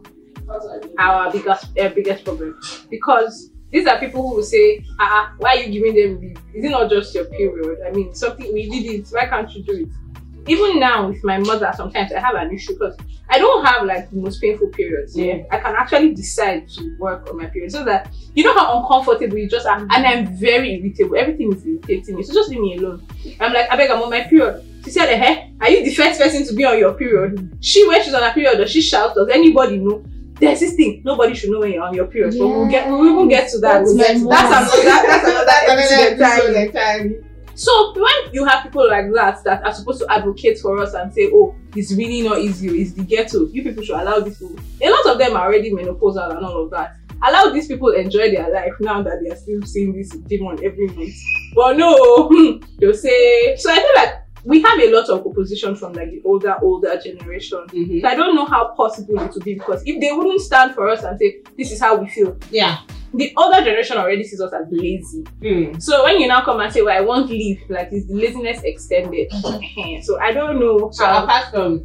our 0.98 1.32
biggest 1.32 1.78
uh, 1.78 1.88
biggest 1.88 2.24
problem 2.24 2.58
because 2.90 3.50
these 3.70 3.86
are 3.86 3.98
people 3.98 4.28
who 4.28 4.36
will 4.36 4.42
say, 4.42 4.84
ah, 4.98 5.32
why 5.38 5.50
are 5.50 5.60
you 5.60 5.72
giving 5.72 5.94
them 5.94 6.20
leave? 6.20 6.38
Is 6.54 6.64
it 6.64 6.70
not 6.70 6.90
just 6.90 7.14
your 7.14 7.26
period? 7.26 7.78
I 7.86 7.90
mean, 7.92 8.14
something 8.14 8.52
we 8.52 8.68
did 8.68 9.00
it. 9.00 9.08
Why 9.10 9.26
can't 9.26 9.50
you 9.54 9.62
do 9.62 9.72
it? 9.72 9.88
Even 10.48 10.80
now 10.80 11.08
with 11.08 11.22
my 11.22 11.38
mother, 11.38 11.70
sometimes 11.76 12.12
I 12.12 12.18
have 12.18 12.34
an 12.34 12.52
issue 12.52 12.72
because 12.72 12.96
I 13.28 13.38
don't 13.38 13.64
have 13.64 13.86
like 13.86 14.10
the 14.10 14.16
most 14.16 14.40
painful 14.40 14.68
periods. 14.68 15.16
Yeah, 15.16 15.44
I 15.50 15.58
can 15.58 15.76
actually 15.76 16.14
decide 16.14 16.68
to 16.70 16.96
work 16.98 17.30
on 17.30 17.36
my 17.36 17.46
period 17.46 17.70
so 17.70 17.84
that 17.84 18.12
you 18.34 18.42
know 18.42 18.54
how 18.54 18.80
uncomfortable 18.80 19.38
you 19.38 19.48
just 19.48 19.66
are, 19.66 19.78
and 19.78 19.92
I'm 19.92 20.34
very 20.36 20.74
irritable. 20.74 21.16
Everything 21.16 21.52
is 21.52 21.64
irritating 21.64 22.16
me, 22.16 22.22
so 22.24 22.34
just 22.34 22.50
leave 22.50 22.60
me 22.60 22.76
alone. 22.78 23.06
I'm 23.38 23.52
like, 23.52 23.70
I 23.70 23.76
beg, 23.76 23.90
I'm 23.90 24.02
on 24.02 24.10
my 24.10 24.22
period. 24.22 24.64
She 24.82 24.90
said, 24.90 25.14
"Hey, 25.16 25.52
are 25.60 25.70
you 25.70 25.84
the 25.84 25.94
first 25.94 26.18
person 26.18 26.44
to 26.46 26.54
be 26.54 26.64
on 26.64 26.78
your 26.78 26.94
period?" 26.94 27.56
She, 27.60 27.86
when 27.86 28.02
she's 28.02 28.14
on 28.14 28.22
her 28.22 28.32
period, 28.32 28.56
does 28.56 28.72
she 28.72 28.80
shout? 28.80 29.14
Does 29.14 29.28
anybody 29.28 29.76
know? 29.78 30.02
There's 30.40 30.60
this 30.60 30.74
thing. 30.74 31.02
Nobody 31.04 31.34
should 31.34 31.50
know 31.50 31.60
when 31.60 31.72
you're 31.72 31.82
on 31.82 31.94
your 31.94 32.06
period. 32.06 32.34
But 32.38 32.46
we'll 32.48 32.68
get, 32.68 32.88
we'll 32.88 33.06
even 33.12 33.28
get 33.28 33.50
to 33.50 33.58
that. 33.60 33.84
That's 33.84 33.88
We'll 33.94 33.98
get 33.98 34.16
my 34.16 34.36
to- 34.36 34.42
mom. 34.42 34.50
that's 34.50 34.74
another, 34.74 35.06
that's 35.06 35.28
another 35.28 35.52
episode 35.80 36.56
entirely. 36.56 37.24
So 37.54 37.92
when 38.00 38.32
you 38.32 38.44
have 38.46 38.62
people 38.62 38.88
like 38.88 39.12
that 39.14 39.44
that 39.44 39.62
are 39.66 39.72
supposed 39.74 40.00
to 40.00 40.06
advocate 40.10 40.58
for 40.60 40.78
us 40.80 40.94
and 40.94 41.12
say, 41.12 41.30
"Oh, 41.34 41.54
it's 41.76 41.92
really 41.92 42.22
not 42.22 42.38
easy. 42.38 42.70
Oh, 42.70 42.74
it's 42.74 42.92
the 42.92 43.02
ghetto." 43.02 43.46
You 43.48 43.62
people 43.62 43.82
should 43.82 43.96
allow 44.00 44.20
these 44.20 44.38
people. 44.38 44.56
A 44.80 44.88
lot 44.88 45.06
of 45.06 45.18
them 45.18 45.36
are 45.36 45.46
already 45.46 45.70
menopausal 45.70 46.34
and 46.36 46.46
all 46.46 46.64
of 46.64 46.70
that. 46.70 46.96
Allow 47.22 47.50
these 47.52 47.66
people 47.68 47.90
enjoy 47.90 48.30
their 48.30 48.50
life 48.50 48.72
now 48.80 49.02
that 49.02 49.20
they 49.22 49.30
are 49.30 49.36
still 49.36 49.60
seeing 49.62 49.92
this 49.94 50.08
demon 50.08 50.58
every 50.64 50.86
month. 50.86 51.12
But 51.54 51.76
no, 51.76 52.30
they'll 52.78 52.94
say. 52.94 53.56
So 53.56 53.70
I 53.70 53.76
feel 53.76 53.90
like 53.96 54.14
we 54.44 54.62
have 54.62 54.78
a 54.80 54.90
lot 54.90 55.08
of 55.10 55.26
opposition 55.26 55.74
from 55.76 55.92
like 55.92 56.10
the 56.10 56.22
older, 56.24 56.56
older 56.62 56.98
generation. 57.02 57.60
Mhm. 57.68 58.00
So 58.02 58.08
I 58.08 58.14
don't 58.14 58.34
know 58.34 58.46
how 58.46 58.68
possible 58.76 59.20
it 59.20 59.32
would 59.34 59.44
be 59.44 59.54
because 59.54 59.82
if 59.84 60.00
they 60.00 60.12
wouldn't 60.12 60.40
stand 60.40 60.74
for 60.74 60.88
us 60.88 61.02
and 61.04 61.18
say, 61.18 61.40
"This 61.58 61.70
is 61.72 61.80
how 61.80 61.96
we 61.96 62.08
feel," 62.08 62.36
Yeah. 62.50 62.78
the 63.12 63.32
older 63.36 63.58
generation 63.62 63.96
already 63.98 64.24
sees 64.24 64.40
us 64.40 64.52
as 64.52 64.66
lazy. 64.70 65.24
Mm. 65.42 65.82
So 65.82 66.04
when 66.04 66.20
you 66.20 66.28
now 66.28 66.42
come 66.44 66.60
and 66.60 66.72
say, 66.72 66.80
"Well, 66.82 66.96
I 66.96 67.00
won't 67.02 67.28
leave," 67.28 67.60
like 67.68 67.88
is 67.92 68.06
the 68.06 68.14
laziness 68.14 68.62
extended? 68.64 69.30
so 70.02 70.18
I 70.20 70.32
don't 70.32 70.58
know. 70.60 70.90
So 70.92 71.04
how- 71.04 71.24
apart 71.24 71.50
from 71.52 71.84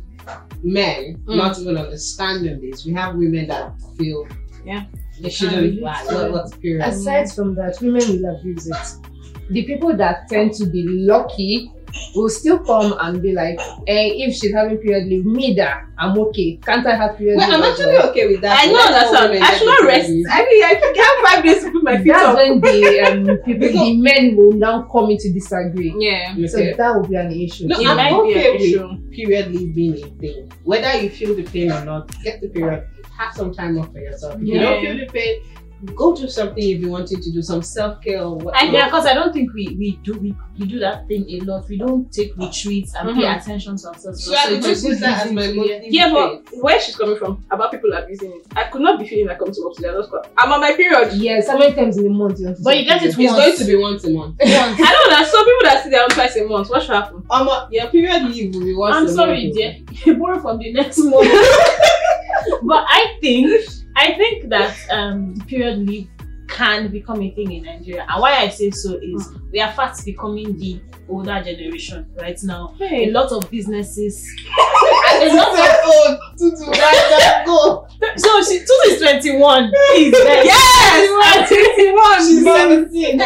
men 0.64 1.18
Mm. 1.28 1.36
not 1.38 1.60
even 1.60 1.78
understanding 1.78 2.60
this, 2.62 2.86
we 2.86 2.94
have 2.94 3.16
women 3.16 3.48
that 3.48 3.74
feel 3.98 4.26
Yeah. 4.66 4.86
they 5.22 5.30
shouldn't. 5.30 5.58
And- 5.74 5.82
Wow, 5.82 6.02
what, 6.06 6.32
what's 6.32 6.56
period? 6.58 6.86
Aside 6.88 7.32
from 7.32 7.56
that, 7.56 7.78
women 7.82 8.02
will 8.22 8.36
abuse 8.36 8.68
it. 8.68 8.76
The 9.50 9.64
people 9.64 9.96
that 9.98 10.28
tend 10.30 10.54
to 10.54 10.66
be 10.66 10.84
lucky 10.88 11.72
will 12.16 12.30
still 12.30 12.60
come 12.60 12.94
and 13.00 13.22
be 13.22 13.32
like, 13.34 13.60
eh, 13.88 14.12
if 14.26 14.36
she's 14.36 14.54
having 14.54 14.78
period 14.78 15.08
leave, 15.08 15.26
me 15.26 15.54
that 15.56 15.86
I'm 15.98 16.18
okay. 16.20 16.60
Can't 16.64 16.86
I 16.86 16.96
have 16.96 17.18
period 17.18 17.38
Well, 17.38 17.50
leave? 17.50 17.58
I'm 17.60 17.72
actually 17.72 17.94
well?" 17.94 18.10
okay 18.10 18.28
with 18.28 18.42
that. 18.42 18.60
I 18.64 18.68
know 18.68 18.74
that's 18.92 19.10
all 19.10 19.16
understand. 19.18 19.32
women 19.32 19.44
I 19.44 19.58
should 19.58 19.66
not 19.66 19.84
rest. 19.84 20.10
leave. 20.10 20.26
I 20.30 20.40
mean, 20.46 20.64
I 20.64 20.74
can't 20.76 21.28
five 21.28 21.44
days 21.44 21.64
to 21.64 21.72
put 21.72 21.84
my 21.84 21.98
feet 21.98 22.08
That's 22.08 22.26
up. 22.26 22.36
when 22.36 22.62
the 22.62 23.00
um, 23.02 23.38
people, 23.46 23.68
the 23.68 23.98
men 24.02 24.36
will 24.36 24.54
now 24.54 24.84
come 24.92 25.10
in 25.12 25.18
to 25.20 25.32
disagree. 25.34 25.94
Yeah. 25.98 26.36
So 26.48 26.58
that 26.78 26.96
will 26.96 27.08
be 27.08 27.16
an 27.16 27.32
issue. 27.32 27.68
No, 27.68 27.80
It 27.80 27.88
I'm 27.88 27.98
might 27.98 28.10
be 28.12 28.16
okay 28.40 28.52
with 28.54 28.62
issue. 28.62 29.10
period 29.12 29.52
leave 29.56 29.76
being 29.76 29.94
a 30.04 30.08
thing. 30.20 30.52
Whether 30.64 31.02
you 31.02 31.10
feel 31.10 31.36
the 31.36 31.44
pain 31.44 31.72
or 31.72 31.84
not, 31.86 32.12
get 32.24 32.42
the 32.42 32.50
period. 32.50 32.88
Have 33.18 33.34
some 33.34 33.54
time 33.54 33.80
off 33.80 33.92
for 33.94 34.00
yourself. 34.00 34.36
If 34.36 34.42
you 34.48 34.60
don't 34.60 34.82
feel 34.82 34.98
the 34.98 35.06
pain, 35.06 35.42
go 35.96 36.16
do 36.16 36.28
something 36.28 36.64
if 36.64 36.80
you 36.80 36.90
wanted 36.90 37.22
to 37.22 37.32
do 37.32 37.42
some 37.42 37.62
self 37.62 38.02
care 38.02 38.24
or 38.24 38.38
what. 38.38 38.56
I, 38.56 38.64
yeah, 38.66 38.86
because 38.86 39.06
I 39.06 39.14
don't 39.14 39.34
think 39.34 39.54
we, 39.54 39.76
we 39.78 40.00
do 40.04 40.14
we, 40.20 40.36
we 40.60 40.66
do 40.66 40.80
that 40.80 41.08
thing 41.08 41.26
a 41.30 41.40
lot. 41.42 41.68
We 41.70 41.78
don't 41.78 42.12
take 42.12 42.36
retreats 42.38 42.96
and 42.96 43.16
pay 43.16 43.24
Mhm. 43.24 43.42
attention 43.42 43.78
to 43.78 43.88
ourselves. 43.90 44.24
So 44.24 44.34
I 44.36 44.46
would 44.50 44.58
it's 44.60 44.68
just 44.68 44.86
use 44.86 45.00
that 45.02 45.26
as 45.28 45.32
reason 45.32 45.36
my 45.36 45.48
to- 45.48 45.54
motive. 45.56 45.84
Yeah, 45.88 46.12
but 46.14 46.44
where 46.62 46.80
she's 46.80 46.96
coming 46.96 47.18
from 47.18 47.44
about 47.52 47.72
people 47.72 47.92
abusing 47.94 48.32
it, 48.32 48.48
I 48.56 48.64
could 48.64 48.82
not 48.82 49.00
be 49.00 49.08
feeling 49.08 49.28
like 49.28 49.42
I'm 49.42 49.52
to 49.52 49.74
be. 49.78 49.88
I 49.88 49.92
just 49.92 50.10
got, 50.12 50.30
I'm 50.38 50.52
on 50.52 50.62
my 50.62 50.74
period. 50.76 51.14
Yes, 51.14 51.48
how 51.48 51.58
many 51.58 51.76
times 51.76 51.98
in 51.98 52.06
a 52.08 52.10
month 52.10 52.40
you 52.40 52.56
But 52.64 52.78
you 52.78 52.86
get 52.86 53.04
it 53.04 53.16
period? 53.16 53.34
it's 53.38 53.58
going 53.58 53.58
to 53.58 53.66
be 53.66 53.76
once 53.76 54.04
a 54.06 54.10
month. 54.12 54.36
I 54.42 54.76
don't 54.78 55.10
know. 55.12 55.24
Some 55.26 55.46
people 55.46 55.64
that 55.64 55.84
sit 55.84 55.92
down 55.92 56.10
twice 56.10 56.36
a 56.38 56.46
month. 56.46 56.70
What 56.70 56.82
should 56.84 56.96
happen? 56.96 57.24
Um, 57.30 57.50
your 57.72 57.88
period 57.88 58.24
leave 58.24 58.54
will 58.56 58.64
be 58.64 58.74
once 58.76 58.96
I'm 58.96 59.06
a 59.06 59.10
sorry, 59.10 59.44
month. 59.46 59.56
dear. 59.58 59.76
You 60.06 60.16
borrow 60.18 60.40
from 60.40 60.58
the 60.60 60.72
next 60.74 60.98
month. 61.00 61.30
but 62.64 62.86
I 62.88 63.18
think 63.22 63.62
I 63.96 64.14
think 64.18 64.50
that 64.50 64.76
um 64.92 65.36
period 65.48 65.80
leave 65.80 66.10
can 66.48 66.90
become 66.92 67.22
a 67.22 67.32
thing 67.32 67.52
in 67.52 67.64
Nigeria. 67.64 68.06
And 68.08 68.22
why 68.22 68.34
I 68.38 68.50
say 68.50 68.70
so 68.70 69.00
is 69.02 69.30
we 69.52 69.60
are 69.60 69.72
fast 69.74 70.06
becoming 70.06 70.58
the 70.60 70.80
older 71.10 71.42
generation 71.44 72.06
right 72.22 72.38
now. 72.44 72.76
A 72.82 73.10
lot 73.12 73.32
of 73.32 73.50
businesses 73.50 74.28
And 75.12 75.32
a 75.32 75.36
lot 75.36 75.50
of 75.54 75.76
oh, 75.84 76.18
Tutu, 76.38 76.70
right 76.72 77.44
go. 77.46 77.88
so 78.18 78.44
she 78.44 78.60
Tutu 78.60 78.90
is 78.94 79.00
21. 79.02 79.72
Please. 79.72 80.14
Yes, 80.46 81.10
I'm 81.24 81.48
21. 81.76 82.28
She's 82.28 82.44
mom. 82.44 82.90
17. 82.92 83.22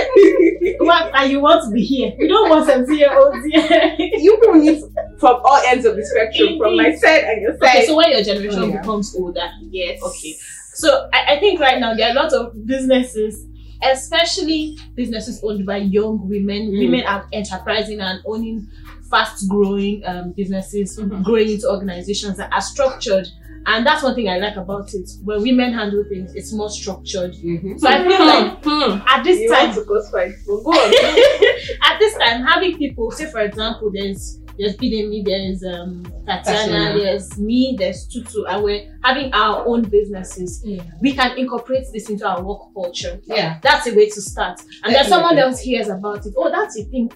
What, 0.79 1.11
and 1.15 1.31
you 1.31 1.39
want 1.41 1.65
to 1.65 1.71
be 1.71 1.81
here. 1.83 2.13
We 2.17 2.27
don't 2.27 2.49
want 2.49 2.65
17 2.67 2.97
year 2.97 3.17
olds 3.17 3.45
here. 3.45 3.95
You 3.97 4.37
people 4.37 4.55
need 4.55 4.81
from 5.19 5.41
all 5.43 5.61
ends 5.67 5.85
of 5.85 5.95
the 5.97 6.05
spectrum, 6.05 6.57
from 6.57 6.77
my 6.77 6.95
side 6.95 7.23
and 7.25 7.41
your 7.41 7.57
side. 7.57 7.77
Okay, 7.77 7.85
so 7.85 7.95
when 7.97 8.11
your 8.11 8.23
generation 8.23 8.59
Oh, 8.63 8.67
yeah. 8.67 8.79
becomes 8.81 9.15
older, 9.15 9.49
yes. 9.69 10.01
Okay. 10.03 10.35
So 10.79 11.09
I, 11.13 11.35
I 11.35 11.39
think 11.39 11.59
right 11.59 11.77
now 11.79 11.93
there 11.93 12.07
are 12.07 12.11
a 12.11 12.13
lot 12.13 12.31
of 12.33 12.65
businesses, 12.65 13.45
especially 13.83 14.77
businesses 14.95 15.41
owned 15.43 15.65
by 15.65 15.77
young 15.77 16.27
women. 16.29 16.71
Mm. 16.71 16.79
Women 16.79 17.05
are 17.05 17.27
enterprising 17.33 17.99
and 17.99 18.21
owning 18.25 18.65
fast 19.09 19.49
growing 19.49 20.01
um, 20.05 20.31
businesses, 20.37 20.97
Mhm. 20.97 21.23
growing 21.23 21.49
into 21.49 21.69
organizations 21.69 22.37
that 22.37 22.51
are 22.53 22.61
structured. 22.61 23.27
And 23.65 23.85
that's 23.85 24.01
one 24.03 24.15
thing 24.15 24.29
I 24.29 24.37
like 24.37 24.55
about 24.55 24.93
it. 24.93 25.09
When 25.23 25.41
women 25.41 25.73
handle 25.73 26.03
things, 26.07 26.33
it's 26.33 26.53
more 26.53 26.69
structured. 26.69 27.33
Mhm. 27.33 27.77
So 27.79 27.87
I 27.89 28.03
feel 28.07 28.25
like 28.25 28.63
Hmm. 28.63 29.01
at 29.05 29.23
this 29.23 29.39
You 29.41 29.49
time, 29.49 29.65
want 29.69 29.79
to 29.79 29.83
cause 29.83 30.09
fight. 30.11 30.31
Well, 30.47 30.61
go 30.63 30.71
on. 30.71 30.93
at 31.91 31.99
this 31.99 32.17
time, 32.17 32.41
having 32.43 32.77
people, 32.77 33.11
say 33.11 33.25
for 33.25 33.41
example, 33.41 33.91
there's 33.93 34.39
there's 34.59 34.75
Bidemi, 34.75 35.23
there's 35.25 35.63
um 35.63 36.03
Tatiana, 36.27 36.97
there's 36.97 37.37
me, 37.39 37.75
there's 37.79 38.05
Tutu, 38.07 38.43
and 38.43 38.63
we're 38.63 38.93
having 39.03 39.33
our 39.33 39.65
own 39.65 39.83
businesses. 39.83 40.63
We 41.01 41.13
can 41.13 41.37
incorporate 41.37 41.85
this 41.93 42.09
into 42.09 42.27
our 42.27 42.43
work 42.43 42.73
culture. 42.73 43.19
Yeah. 43.23 43.59
That's 43.63 43.87
a 43.87 43.95
way 43.95 44.09
to 44.09 44.21
start. 44.21 44.61
And 44.83 44.93
then 44.93 45.05
someone 45.05 45.37
else 45.37 45.59
hears 45.61 45.87
about 45.87 46.25
it. 46.25 46.33
Oh, 46.37 46.51
that's 46.51 46.77
a 46.77 46.83
thing. 46.83 47.09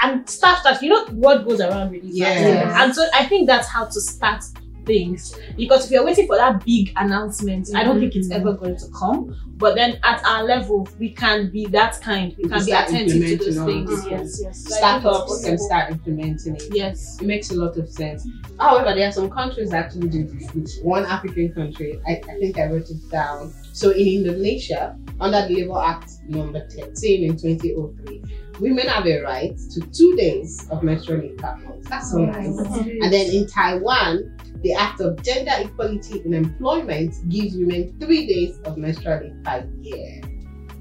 And 0.00 0.28
start 0.28 0.62
that. 0.64 0.82
You 0.82 0.90
know 0.90 1.06
what 1.06 1.46
goes 1.46 1.60
around 1.60 1.92
really 1.92 2.08
fast. 2.08 2.18
Yes. 2.18 2.80
And 2.80 2.94
so 2.94 3.06
I 3.14 3.24
think 3.26 3.46
that's 3.46 3.68
how 3.68 3.84
to 3.84 4.00
start 4.00 4.42
things. 4.88 5.38
Because 5.56 5.84
if 5.84 5.92
you're 5.92 6.04
waiting 6.04 6.26
for 6.26 6.36
that 6.36 6.64
big 6.64 6.92
announcement, 6.96 7.68
I 7.76 7.84
don't 7.84 8.00
think 8.00 8.16
it's 8.16 8.28
mm-hmm. 8.28 8.48
ever 8.48 8.54
going 8.54 8.76
to 8.76 8.86
come. 8.92 9.36
But 9.58 9.74
then 9.74 9.98
at 10.04 10.24
our 10.24 10.44
level, 10.44 10.88
we 10.98 11.10
can 11.10 11.50
be 11.50 11.66
that 11.66 12.00
kind. 12.00 12.34
We 12.36 12.44
We 12.44 12.48
can 12.48 12.58
can 12.58 12.66
be 12.66 12.72
start 12.72 12.88
attentive 12.88 13.12
to 13.12 13.32
implementing 13.32 13.46
those 13.46 13.58
all 13.58 13.66
things. 13.66 13.90
these 13.90 14.10
Yes, 14.10 14.40
yes. 14.42 14.64
So 14.64 14.74
I 14.74 14.92
think 14.92 15.04
it's 15.04 15.14
Startups 15.14 15.44
can 15.44 15.58
start 15.58 15.90
implementing 15.90 16.56
it. 16.56 16.64
Yes. 16.70 17.20
It 17.20 17.26
makes 17.26 17.50
a 17.50 17.56
lot 17.56 17.76
of 17.76 17.88
sense. 17.88 18.26
However, 18.58 18.94
there 18.94 19.08
are 19.08 19.12
some 19.12 19.30
countries 19.30 19.70
that 19.70 19.86
actually 19.86 20.08
do 20.08 20.24
this. 20.24 20.50
Which 20.54 20.70
one 20.82 21.04
African 21.04 21.52
country, 21.52 22.00
I, 22.06 22.22
I 22.28 22.38
think 22.38 22.58
I 22.58 22.66
wrote 22.66 22.88
it 22.88 23.10
down. 23.10 23.52
So 23.72 23.90
in 23.90 24.06
Indonesia, 24.06 24.96
under 25.20 25.46
the 25.46 25.54
Labour 25.56 25.82
Act 25.84 26.10
number 26.28 26.68
13 26.68 27.30
in 27.30 27.36
2003, 27.36 28.22
women 28.60 28.86
have 28.86 29.06
a 29.06 29.20
right 29.22 29.56
to 29.72 29.80
two 29.80 30.16
days 30.16 30.68
of 30.70 30.82
menstrual 30.82 31.20
leave 31.20 31.36
per 31.36 31.56
month. 31.56 31.84
That's 31.88 32.10
so 32.10 32.18
nice. 32.18 32.56
And 32.56 33.12
then 33.12 33.30
in 33.30 33.46
Taiwan, 33.46 34.37
the 34.62 34.74
Act 34.74 35.00
of 35.00 35.22
Gender 35.22 35.52
Equality 35.58 36.22
in 36.24 36.34
Employment 36.34 37.14
gives 37.28 37.54
women 37.56 37.96
three 38.00 38.26
days 38.26 38.58
of 38.64 38.76
menstrual 38.76 39.20
leave 39.22 39.44
per 39.44 39.68
year. 39.80 40.20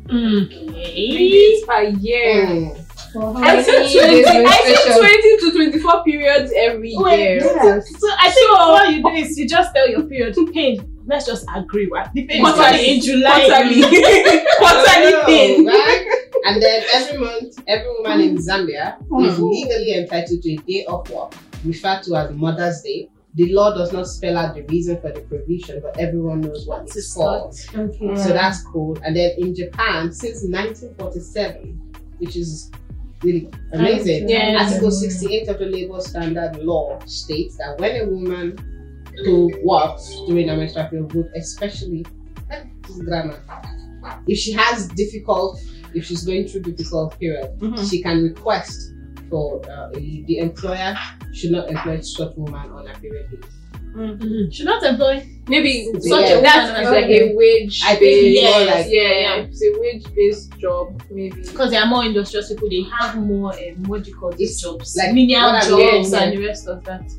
Okay. 0.09 1.11
Three 1.11 1.31
days 1.31 1.65
per 1.65 1.81
year. 1.83 2.45
Mm. 2.45 2.83
For 3.13 3.33
how 3.33 3.39
I 3.39 3.55
many 3.55 3.63
said 3.63 4.07
days 4.07 4.25
20, 4.25 4.39
I 4.39 4.43
menstruation? 4.43 4.99
20 4.99 5.37
to 5.37 5.51
24 5.51 6.03
periods 6.03 6.53
every 6.55 6.93
Wait, 6.95 7.19
year. 7.19 7.37
Yes. 7.39 7.89
So 7.99 8.07
I 8.19 8.31
think 8.31 8.51
what 8.51 8.93
you 8.93 9.03
do 9.03 9.09
is 9.09 9.37
you 9.37 9.47
just 9.47 9.73
tell 9.75 9.89
your 9.89 10.03
period 10.03 10.33
to 10.35 10.51
pain. 10.51 10.97
let's 11.05 11.25
just 11.25 11.45
agree. 11.55 11.87
What 11.87 12.11
the 12.13 12.25
pain 12.25 12.41
Quarterly. 12.41 12.95
in 12.95 13.01
July. 13.01 13.47
Quarterly. 13.47 13.81
Quarterly 14.57 15.25
pain. 15.25 15.65
right? 15.67 16.23
And 16.45 16.61
then 16.61 16.83
every 16.93 17.17
month, 17.17 17.59
every 17.67 17.89
woman 17.99 18.21
in 18.21 18.37
Zambia 18.37 18.97
is 19.21 19.39
legally 19.39 19.93
entitled 19.95 20.41
to 20.41 20.53
a 20.53 20.57
day 20.57 20.85
of 20.85 21.09
work, 21.09 21.33
referred 21.65 22.03
to 22.03 22.15
as 22.15 22.31
Mother's 22.31 22.81
Day. 22.81 23.09
The 23.35 23.53
law 23.53 23.75
does 23.75 23.93
not 23.93 24.07
spell 24.07 24.35
out 24.37 24.55
the 24.55 24.63
reason 24.63 24.99
for 24.99 25.11
the 25.11 25.21
provision, 25.21 25.81
but 25.83 25.97
everyone 25.99 26.41
knows 26.41 26.65
what 26.65 26.83
it's 26.83 26.95
is 26.95 27.13
for. 27.13 27.51
Okay. 27.75 28.15
So 28.15 28.29
that's 28.29 28.63
cool. 28.63 28.97
And 29.03 29.15
then 29.15 29.31
in 29.37 29.53
Japan, 29.53 30.11
since 30.11 30.43
1947, 30.43 31.93
which 32.17 32.35
is 32.35 32.71
really 33.21 33.49
amazing, 33.73 34.27
Yeah. 34.29 34.57
Article 34.63 34.91
68 34.91 35.47
of 35.49 35.59
the 35.59 35.65
Labor 35.65 35.99
Standard 36.01 36.57
Law 36.63 36.99
states 37.05 37.57
that 37.57 37.79
when 37.79 38.01
a 38.01 38.05
woman 38.09 38.57
who 39.25 39.51
works 39.63 40.09
during 40.27 40.49
a 40.49 40.55
menstrual 40.55 40.85
period 40.87 41.13
would 41.13 41.29
especially 41.35 42.05
eh, 42.51 42.63
grammar. 43.05 43.39
If 44.27 44.37
she 44.37 44.51
has 44.53 44.87
difficult, 44.89 45.59
if 45.93 46.05
she's 46.05 46.23
going 46.23 46.47
through 46.47 46.61
difficult 46.61 47.19
period, 47.19 47.51
Mhm. 47.59 47.89
she 47.89 48.01
can 48.01 48.23
request 48.23 48.93
for 49.29 49.61
uh. 49.69 49.89
The 49.93 50.37
employer 50.39 50.95
should 51.33 51.51
not 51.51 51.69
employ 51.69 51.99
such 52.01 52.35
woman 52.35 52.69
on 52.71 52.87
a 52.87 52.93
period 52.99 53.27
leave. 53.31 54.53
Should 54.53 54.65
not 54.67 54.83
employ 54.83 55.25
Maybe 55.47 55.85
Such 55.93 56.03
such 56.03 56.29
a 56.31 56.39
a 56.39 56.41
that's 56.41 56.71
woman 56.77 56.93
like 56.93 57.05
a 57.09 57.33
wage 57.35 57.81
I 57.83 57.95
think 57.95 58.01
based. 58.01 58.37
it's 58.37 58.43
more 58.53 58.61
Yeah, 58.61 58.73
like- 58.75 58.87
yeah, 58.91 59.35
it's 59.37 59.63
a 59.63 59.79
wage 59.79 60.15
based 60.15 60.57
job. 60.59 61.01
Maybe. 61.09 61.41
because 61.41 61.71
they 61.71 61.77
are 61.77 61.85
more 61.87 62.03
industrious 62.05 62.49
people. 62.49 62.69
They 62.69 62.83
have 62.99 63.17
more 63.17 63.53
um, 63.53 63.83
what 63.85 64.03
do 64.03 64.11
you 64.11 64.17
call 64.17 64.31
these 64.33 64.61
jobs, 64.61 64.95
like 64.97 65.13
menial 65.13 65.51
jobs, 65.61 66.11
getting 66.11 66.13
and 66.13 66.37
the 66.37 66.45
rest 66.45 66.67
of 66.67 66.83
that. 66.83 67.09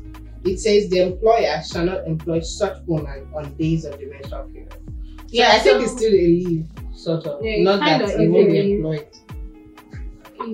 It 0.45 0.57
says 0.59 0.89
the 0.89 0.99
employer 1.07 1.61
shall 1.69 1.85
not 1.85 2.07
employ 2.07 2.39
such 2.41 2.77
woman 2.85 3.27
on 3.35 3.53
days 3.55 3.83
of 3.83 3.99
the 3.99 4.05
menstrual 4.05 4.43
period. 4.43 4.71
So 4.71 4.79
Yeah, 5.27 5.51
I 5.55 5.59
think 5.59 5.81
it's 5.83 5.91
still 5.91 6.13
a 6.13 6.15
leave, 6.15 6.65
sort 6.95 7.25
of. 7.27 7.43
Yeah, 7.43 7.61
not 7.63 7.79
kind 7.81 8.01
that 8.01 8.13
of 8.15 8.21
it 8.21 8.29
won't 8.29 8.47
be 8.51 8.57
is 8.57 8.63
leave. 8.65 8.75
employed. 8.77 9.07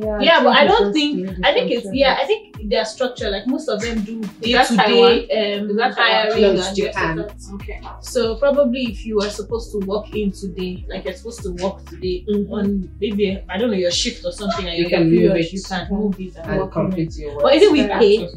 Yeah, 0.02 0.20
Yeah, 0.22 0.44
but 0.44 0.56
I 0.58 0.66
don't 0.66 0.92
think 0.94 1.30
I 1.44 1.54
think 1.54 1.72
it's 1.72 1.88
yeah 1.94 2.18
I 2.22 2.26
think 2.26 2.56
their 2.70 2.86
structure 2.86 3.30
like 3.30 3.46
most 3.48 3.68
of 3.68 3.82
them 3.82 4.02
do 4.04 4.22
day 4.42 4.54
to 4.64 4.76
day 4.78 5.58
um 5.60 5.70
Is 5.70 5.76
that 5.78 5.94
hiring 5.96 6.42
No, 6.42 6.50
and 6.50 6.58
it's 6.60 6.72
the 6.76 6.84
rest 6.86 7.00
of 7.00 7.28
Japan. 7.28 7.56
Okay. 7.56 7.82
So 8.02 8.36
probably 8.38 8.84
if 8.94 9.06
you 9.06 9.20
are 9.22 9.30
supposed 9.30 9.72
to 9.74 9.80
walk 9.86 10.14
in 10.16 10.32
today, 10.32 10.86
like 10.90 11.06
you're 11.06 11.14
supposed 11.14 11.44
to 11.44 11.52
walk 11.64 11.86
today 11.86 12.26
Mm-hmm. 12.28 12.54
on 12.54 12.90
maybe 13.00 13.42
I 13.50 13.58
don't 13.58 13.70
know 13.72 13.78
your 13.78 13.92
shift 13.92 14.26
or 14.26 14.32
something, 14.32 14.66
and 14.68 14.78
You 14.78 14.90
can 14.90 15.10
period, 15.10 15.30
move 15.34 15.38
it. 15.42 15.54
you 15.54 15.62
can 15.62 15.88
move 15.90 16.20
it 16.20 16.36
and 16.38 16.50
And 16.52 16.60
walk 16.62 16.72
complete 16.72 17.16
your 17.18 17.34
work. 17.36 17.44
But 17.44 17.56
is 17.56 17.64
it 17.64 17.72
with 17.72 17.90
pay? 18.00 18.18
That's. 18.20 18.36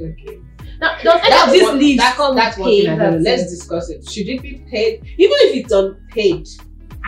Now, 0.80 0.96
does 1.02 1.20
any 1.24 1.24
of 1.24 1.30
That's 1.30 1.52
these 1.52 1.62
what- 1.64 1.74
leaves 1.76 1.98
that's, 2.02 2.16
come 2.16 2.36
that's 2.36 2.56
with 2.56 2.62
one 2.62 2.70
pay? 2.70 2.80
thing 2.82 2.90
I 2.90 2.96
don't 2.96 2.98
know. 2.98 3.22
That's 3.24 3.40
Let's 3.42 3.50
discuss 3.50 3.90
it. 3.90 4.08
Should 4.08 4.28
it 4.28 4.42
be 4.42 4.64
paid? 4.70 5.02
Even 5.16 5.36
if 5.40 5.64
it's 5.64 5.72
unpaid, 5.72 6.48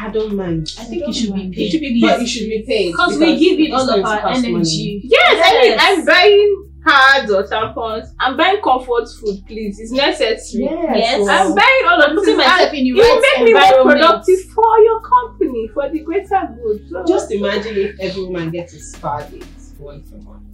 I 0.03 0.11
don't 0.11 0.35
mind. 0.35 0.73
I 0.79 0.85
think 0.85 1.05
I 1.05 1.09
it 1.11 1.13
should 1.15 1.29
don't 1.29 1.37
be 1.37 1.43
mind. 1.43 1.55
paid. 1.55 1.67
It 1.67 1.71
should 1.73 1.81
be, 1.81 2.01
but 2.01 2.21
it 2.23 2.27
should 2.27 2.49
be 2.49 2.63
paid 2.67 2.93
because 2.93 3.19
we 3.19 3.39
give 3.39 3.61
it 3.61 3.73
all 3.73 3.83
of 3.83 3.89
going 3.89 4.03
to 4.03 4.09
our 4.09 4.21
cost 4.21 4.43
money. 4.43 4.55
energy. 4.55 5.01
Yes, 5.05 5.43
I 5.45 5.53
mean 5.61 5.73
Yes. 5.73 5.81
I'm 5.99 6.05
buying 6.07 6.67
pads 6.87 7.31
or 7.31 7.43
tampons. 7.45 8.07
I'm 8.19 8.37
buying 8.37 8.61
comfort 8.63 9.07
food, 9.21 9.45
please. 9.47 9.79
It's 9.79 9.93
necessary. 9.93 10.65
Yes. 10.65 11.29
I'm 11.29 11.55
buying 11.55 11.85
all 11.87 12.01
of 12.03 12.11
I'm 12.11 12.17
this. 12.17 12.25
putting 12.25 12.37
myself 12.39 12.73
in 12.73 12.87
your 12.87 12.97
it 12.97 13.01
will 13.01 13.17
right 13.21 13.35
make 13.39 13.45
me 13.45 13.53
more 13.53 13.93
productive 13.93 14.41
for 14.55 14.79
your 14.81 15.01
company, 15.03 15.69
for 15.75 15.89
the 15.91 16.01
greater 16.01 16.57
good. 16.63 16.89
So, 16.89 17.05
Just 17.07 17.31
imagine 17.33 17.77
if 17.77 18.01
every 18.01 18.25
woman 18.25 18.51
gets 18.51 18.73
a 18.73 18.81
spa 18.81 19.21
date 19.21 19.45
once 19.79 20.11
a 20.13 20.17
month. 20.19 20.45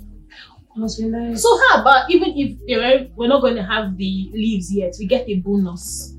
Must 0.74 0.98
be 0.98 1.04
nice. 1.06 1.42
So 1.42 1.56
how 1.68 1.80
about 1.80 2.10
even 2.10 2.30
if 2.36 2.58
you 2.66 2.78
know, 2.80 3.06
we're 3.16 3.28
not 3.28 3.40
going 3.40 3.54
to 3.56 3.62
have 3.64 3.96
the 3.96 4.30
leaves 4.34 4.70
yet, 4.74 4.94
we 4.98 5.06
get 5.06 5.26
a 5.28 5.36
bonus, 5.36 6.14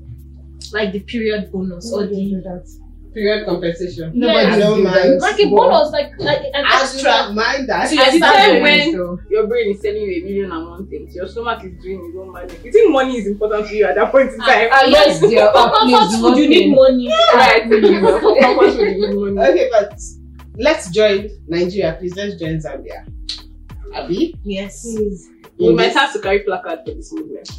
like 0.72 0.92
the 0.92 1.00
period 1.00 1.52
bonus 1.52 1.92
or 1.92 2.00
What 2.00 2.08
do 2.08 2.14
the 2.16 2.40
that? 2.42 2.87
Period 3.14 3.46
compensation. 3.46 4.12
Nobody 4.14 4.46
I 4.46 4.58
don't 4.58 4.82
mind. 4.82 5.20
like 5.20 5.40
a 5.40 5.46
bonus, 5.48 5.90
like 5.92 6.12
like 6.18 6.42
an 6.52 6.64
I 6.66 6.82
extra. 6.82 7.10
not 7.10 7.34
mind 7.34 7.68
that. 7.68 7.88
So 7.88 7.94
you're 7.94 8.04
At 8.04 8.12
the 8.12 8.20
time 8.20 8.62
when 8.62 8.92
So, 8.92 9.18
your 9.30 9.46
brain 9.46 9.70
is 9.74 9.80
telling 9.80 10.02
you 10.02 10.22
a 10.22 10.24
million 10.24 10.52
and 10.52 10.66
one 10.68 10.86
things, 10.88 11.14
your 11.16 11.26
stomach 11.26 11.64
is 11.64 11.72
doing 11.82 12.04
its 12.04 12.16
own 12.18 12.32
magic. 12.32 12.62
You 12.64 12.70
think 12.72 12.92
money 12.92 13.16
is 13.18 13.26
important 13.26 13.66
to 13.68 13.74
you 13.74 13.86
at 13.86 13.94
that 13.96 14.12
point 14.12 14.30
in 14.32 14.38
time? 14.38 14.68
Ah, 14.70 14.84
yes, 14.86 15.20
dear. 15.20 15.50
For 15.52 15.70
please 15.80 15.96
comfort 15.96 16.20
food, 16.20 16.36
you 16.38 16.48
need 16.48 16.70
pay. 16.70 16.74
money. 16.74 17.08
right. 17.34 17.62
For 18.20 18.40
comfort 18.40 18.72
food, 18.72 18.96
you 18.96 19.08
need 19.08 19.34
money. 19.34 19.50
Okay, 19.50 19.68
but 19.72 19.98
let's 20.56 20.90
join 20.90 21.30
Nigeria. 21.48 21.96
Please 21.98 22.14
let's 22.14 22.34
join 22.38 22.58
Zambia. 22.60 23.06
Abby? 23.94 24.36
Yes. 24.44 24.82
please. 24.82 25.30
We 25.58 25.72
might 25.74 25.92
have 25.92 26.12
to 26.12 26.20
carry 26.20 26.40
placard 26.40 26.80
for 26.86 26.92
this 26.94 27.12
movement. 27.12 27.50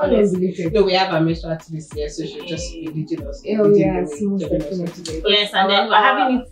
I 0.00 0.08
don't 0.10 0.32
believe. 0.32 0.72
No, 0.72 0.82
we 0.84 0.92
have 0.94 1.12
a 1.14 1.20
menstrual 1.20 1.54
activist 1.56 1.94
here, 1.94 2.08
so 2.08 2.24
she'll 2.24 2.44
just 2.46 2.72
be 2.72 2.88
leading 2.88 3.26
us. 3.26 3.42
Oh, 3.48 3.62
leading 3.64 3.78
yes, 3.80 4.10
way, 4.20 4.26
most 4.26 4.40
telling 4.42 4.62
us 4.62 4.78
what 4.78 4.86
definitely. 4.96 5.32
Yes, 5.32 5.52
and 5.54 5.70
then 5.70 5.88
we're 5.88 5.94
having 5.96 6.38
it. 6.40 6.48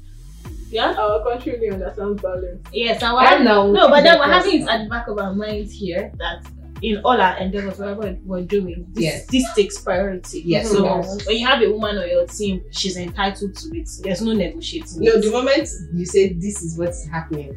Yeah. 0.70 0.94
Our 0.98 1.22
country 1.22 1.52
really 1.52 1.70
understands 1.70 2.20
balance. 2.20 2.66
Yes, 2.72 3.02
and 3.02 3.12
we're 3.14 3.20
And 3.20 3.28
having 3.28 3.44
now, 3.44 3.66
no, 3.70 3.88
but 3.88 4.02
then 4.02 4.18
we're 4.18 4.26
having 4.26 4.62
it 4.62 4.68
at 4.68 4.84
the 4.84 4.90
back 4.90 5.06
of 5.06 5.18
our 5.18 5.32
minds 5.32 5.72
here 5.72 6.10
that 6.18 6.44
in 6.82 6.98
all 7.04 7.18
our 7.20 7.38
endeavors, 7.38 7.78
whatever 7.78 8.18
we're 8.24 8.42
doing, 8.42 8.84
this, 8.92 9.04
Yes. 9.04 9.26
this 9.26 9.44
takes 9.54 9.78
priority. 9.80 10.42
Yes, 10.44 10.70
So 10.70 10.84
it 10.84 11.02
does. 11.02 11.26
when 11.26 11.36
you 11.38 11.46
have 11.46 11.62
a 11.62 11.70
woman 11.70 11.98
on 11.98 12.10
your 12.10 12.26
team, 12.26 12.62
she's 12.72 12.96
entitled 12.96 13.54
to 13.54 13.68
it. 13.78 13.88
There's 14.02 14.20
no 14.22 14.32
negotiating. 14.32 15.02
No, 15.02 15.12
it. 15.12 15.22
the 15.22 15.30
moment 15.30 15.68
you 15.94 16.04
say 16.04 16.32
this 16.32 16.62
is 16.62 16.76
what's 16.76 17.06
happening, 17.06 17.56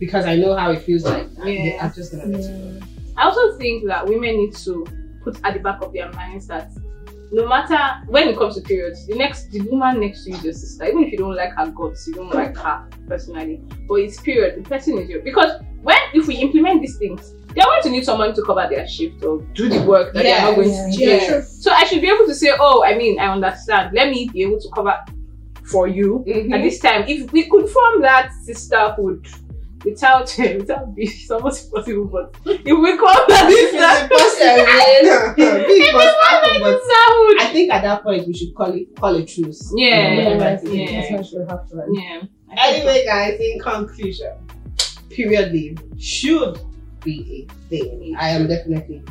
because 0.00 0.26
I 0.26 0.34
know 0.36 0.54
how 0.56 0.72
it 0.72 0.82
feels 0.82 1.04
like, 1.04 1.28
Yeah. 1.44 1.78
I'm 1.86 1.92
just 1.94 2.10
gonna 2.12 2.26
let 2.26 2.42
you 2.42 2.80
Yeah. 2.80 2.86
I 3.16 3.24
also 3.26 3.56
think 3.58 3.86
that 3.86 4.06
women 4.06 4.36
need 4.36 4.54
to 4.56 4.84
put 5.24 5.38
at 5.44 5.54
the 5.54 5.60
back 5.60 5.82
of 5.82 5.92
their 5.92 6.12
minds 6.12 6.46
that 6.48 6.70
no 7.32 7.48
matter 7.48 8.04
when 8.06 8.28
it 8.28 8.36
comes 8.38 8.54
to 8.54 8.60
periods, 8.60 9.06
the 9.06 9.14
next 9.16 9.50
the 9.50 9.60
woman 9.62 9.98
next 10.00 10.24
to 10.24 10.30
you 10.30 10.36
is 10.36 10.44
your 10.44 10.52
sister. 10.52 10.84
Even 10.84 11.04
if 11.04 11.12
you 11.12 11.18
don't 11.18 11.34
like 11.34 11.52
her 11.56 11.70
guts, 11.70 12.06
you 12.06 12.14
don't 12.14 12.32
like 12.32 12.56
her 12.56 12.88
personally, 13.08 13.60
but 13.88 13.94
it's 13.96 14.20
period. 14.20 14.62
The 14.62 14.68
person 14.68 14.98
is 14.98 15.08
your 15.08 15.22
because 15.22 15.60
when 15.82 15.96
if 16.12 16.26
we 16.28 16.36
implement 16.36 16.82
these 16.82 16.96
things, 16.96 17.32
they're 17.54 17.64
going 17.64 17.82
to 17.82 17.90
need 17.90 18.04
someone 18.04 18.34
to 18.34 18.42
cover 18.42 18.66
their 18.70 18.86
shift 18.86 19.24
or 19.24 19.40
do 19.54 19.68
the 19.68 19.82
work 19.82 20.12
that 20.14 20.22
they're 20.22 20.40
not 20.42 20.54
going 20.54 20.70
to 20.70 20.96
do. 20.96 21.26
True. 21.26 21.42
So 21.42 21.72
I 21.72 21.84
should 21.84 22.00
be 22.02 22.08
able 22.08 22.26
to 22.26 22.34
say, 22.34 22.52
oh, 22.58 22.84
I 22.84 22.96
mean, 22.96 23.18
I 23.18 23.26
understand. 23.32 23.94
Let 23.94 24.10
me 24.10 24.28
be 24.32 24.42
able 24.42 24.60
to 24.60 24.68
cover 24.74 24.94
for 25.64 25.88
you 25.88 26.24
Mhm. 26.28 26.52
at 26.52 26.62
this 26.62 26.78
time. 26.78 27.04
If 27.08 27.32
we 27.32 27.48
could 27.48 27.68
form 27.68 28.02
that 28.02 28.30
sisterhood 28.42 29.26
without 29.84 30.34
without 30.38 30.94
being 30.94 31.08
it's 31.12 31.30
almost 31.30 31.66
impossible, 31.66 32.06
but 32.06 32.34
if 32.46 32.64
we 32.78 32.96
call 32.96 33.14
that 33.28 33.46
This 33.48 33.72
is 33.72 33.72
the 33.72 34.08
first 34.08 34.38
time. 34.40 34.64
Happen, 36.24 36.60
but 36.62 36.80
I 37.40 37.50
think 37.52 37.72
at 37.72 37.82
that 37.82 38.02
point 38.02 38.26
we 38.26 38.34
should 38.34 38.54
call 38.54 38.72
it 38.72 38.94
call 38.98 39.14
it 39.16 39.28
truce. 39.28 39.72
Yeah, 39.76 40.12
Yeah, 40.12 40.24
whatever 40.24 40.44
I 40.44 40.52
it 40.54 40.60
think 40.60 40.90
is. 40.90 41.32
Yeah. 41.32 41.44
happen. 41.48 41.94
yeah. 41.94 42.22
Anyway, 42.56 43.04
guys, 43.04 43.38
in 43.40 43.58
conclusion, 43.60 44.32
period 45.10 45.52
leave 45.52 45.78
should 45.98 46.58
be 47.02 47.48
a 47.50 47.52
thing. 47.68 48.14
I 48.18 48.28
am 48.30 48.46
definitely, 48.46 49.02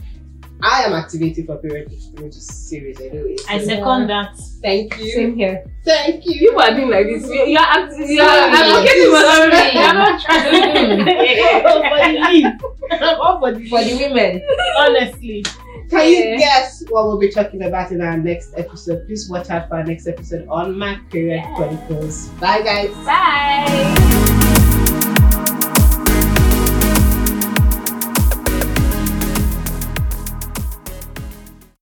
I 0.64 0.84
am 0.84 0.94
activating 0.94 1.46
for 1.46 1.58
period 1.58 1.92
leave 1.92 2.02
through 2.16 2.28
this 2.32 2.48
series 2.48 3.00
anyway. 3.02 3.36
I 3.50 3.60
so 3.60 3.66
second 3.66 4.08
that. 4.08 4.38
thank 4.62 4.98
you, 5.00 5.12
Same 5.12 5.36
here. 5.36 5.66
thank 5.84 6.26
you. 6.26 6.40
People 6.40 6.62
are 6.62 6.72
doing 6.74 6.90
like 6.90 7.06
this. 7.08 7.28
You 7.28 7.46
you 7.46 7.58
are 7.58 7.68
act- 7.68 7.94
you 7.98 8.22
are 8.22 8.28
Sorry. 8.28 8.56
advocating 8.56 9.12
for 9.12 9.24
something. 9.28 9.76
You 9.76 9.82
are 9.82 9.94
not 9.94 10.22
mm-hmm. 10.24 11.90
for 11.90 11.98
the 12.00 12.10
leave. 12.32 13.20
All 13.20 13.40
for 13.40 13.52
the 13.52 13.70
For 13.70 13.84
the 13.84 13.96
women. 13.98 14.42
honestly. 14.78 15.44
Can 15.90 16.08
you 16.08 16.16
Yeah. 16.18 16.38
guess 16.38 16.84
what 16.90 17.06
we'll 17.08 17.20
be 17.20 17.30
talking 17.30 17.64
about 17.64 17.92
in 17.92 18.02
our 18.02 18.18
next 18.18 18.54
episode? 18.58 19.06
Please 19.06 19.30
watch 19.30 19.50
out 19.50 19.68
for 19.68 19.76
our 19.76 19.84
next 19.84 20.08
episode 20.08 20.48
on 20.48 20.78
My 20.78 20.98
Period 21.12 21.44
Chronicles. 21.56 22.30
Bye, 22.40 22.62
guys. 22.62 22.90
Bye. 23.06 24.40